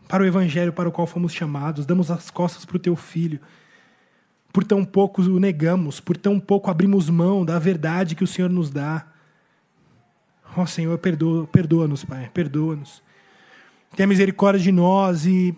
[0.07, 3.41] para o evangelho para o qual fomos chamados, damos as costas para o teu filho.
[4.53, 8.51] Por tão pouco o negamos, por tão pouco abrimos mão da verdade que o Senhor
[8.51, 9.07] nos dá.
[10.57, 13.03] Ó oh, Senhor, perdoa-nos, perdoa Pai, perdoa-nos.
[13.97, 15.55] Tenha misericórdia de nós e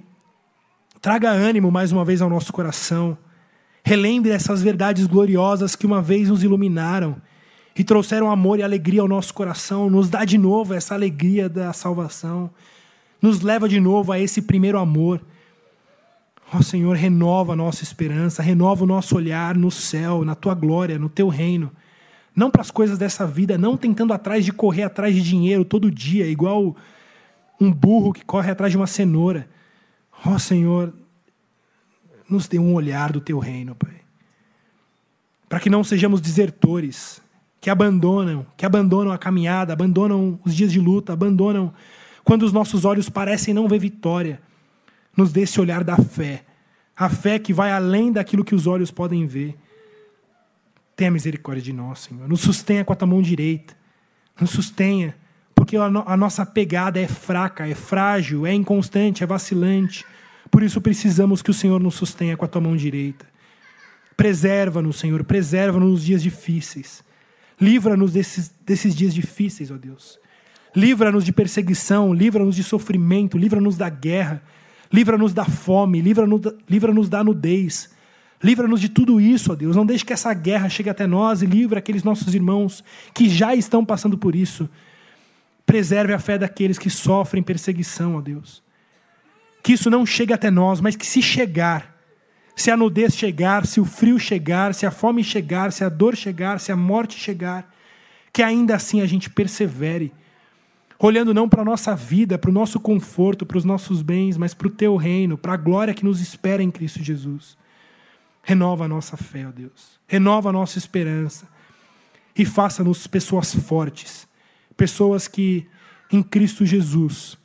[1.01, 3.17] traga ânimo mais uma vez ao nosso coração.
[3.85, 7.17] Relembre essas verdades gloriosas que uma vez nos iluminaram
[7.77, 9.91] e trouxeram amor e alegria ao nosso coração.
[9.91, 12.51] Nos dá de novo essa alegria da salvação.
[13.21, 15.21] Nos leva de novo a esse primeiro amor.
[16.53, 20.55] Ó oh, Senhor, renova a nossa esperança, renova o nosso olhar no céu, na tua
[20.55, 21.71] glória, no teu reino
[22.37, 25.91] não para as coisas dessa vida, não tentando atrás de correr atrás de dinheiro todo
[25.91, 26.77] dia, igual
[27.59, 29.49] um burro que corre atrás de uma cenoura.
[30.25, 30.93] Ó oh, Senhor,
[32.29, 33.97] nos dê um olhar do teu reino, Pai.
[35.49, 37.23] Para que não sejamos desertores,
[37.59, 41.73] que abandonam, que abandonam a caminhada, abandonam os dias de luta, abandonam
[42.23, 44.43] quando os nossos olhos parecem não ver vitória.
[45.17, 46.45] Nos dê esse olhar da fé,
[46.95, 49.57] a fé que vai além daquilo que os olhos podem ver
[50.97, 52.27] Tenha misericórdia de nós, Senhor.
[52.27, 53.77] Nos sustenha com a tua mão direita.
[54.41, 55.15] Nos sustenha,
[55.55, 60.05] porque a, no, a nossa pegada é fraca, é frágil, é inconstante, é vacilante.
[60.51, 63.27] Por isso precisamos que o Senhor nos sustenha com a tua mão direita.
[64.17, 67.05] Preserva-nos, Senhor, preserva-nos nos dias difíceis.
[67.61, 70.19] Livra-nos desses, desses dias difíceis, ó Deus.
[70.75, 74.43] Livra-nos de perseguição, livra-nos de sofrimento, livra-nos da guerra,
[74.93, 77.96] livra-nos da fome, livra-nos livra da nudez.
[78.43, 79.75] Livra-nos de tudo isso, ó Deus.
[79.75, 82.85] Não deixe que essa guerra chegue até nós e livre aqueles nossos irmãos
[83.15, 84.69] que já estão passando por isso.
[85.65, 88.63] Preserve a fé daqueles que sofrem perseguição, ó Deus.
[89.63, 91.97] Que isso não chegue até nós, mas que se chegar,
[92.55, 96.15] se a nudez chegar, se o frio chegar, se a fome chegar, se a dor
[96.15, 97.75] chegar, se a morte chegar,
[98.33, 100.13] que ainda assim a gente persevere,
[100.99, 104.55] olhando não para a nossa vida, para o nosso conforto, para os nossos bens, mas
[104.55, 107.57] para o teu reino, para a glória que nos espera em Cristo Jesus.
[108.49, 109.99] Renova a nossa fé, ó Deus.
[110.07, 111.49] Renova a nossa esperança.
[112.39, 114.29] E faça-nos pessoas fortes.
[114.77, 115.67] Pessoas que,
[116.13, 117.37] em Cristo Jesus,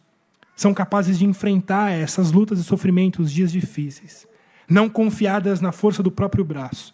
[0.55, 4.27] são capazes de enfrentar essas lutas e sofrimentos, dias difíceis,
[4.69, 6.93] não confiadas na força do próprio braço,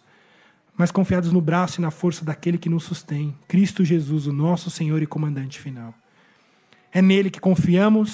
[0.74, 4.70] mas confiados no braço e na força daquele que nos sustém, Cristo Jesus, o nosso
[4.70, 5.92] Senhor e comandante final.
[6.90, 8.06] É nele que confiamos,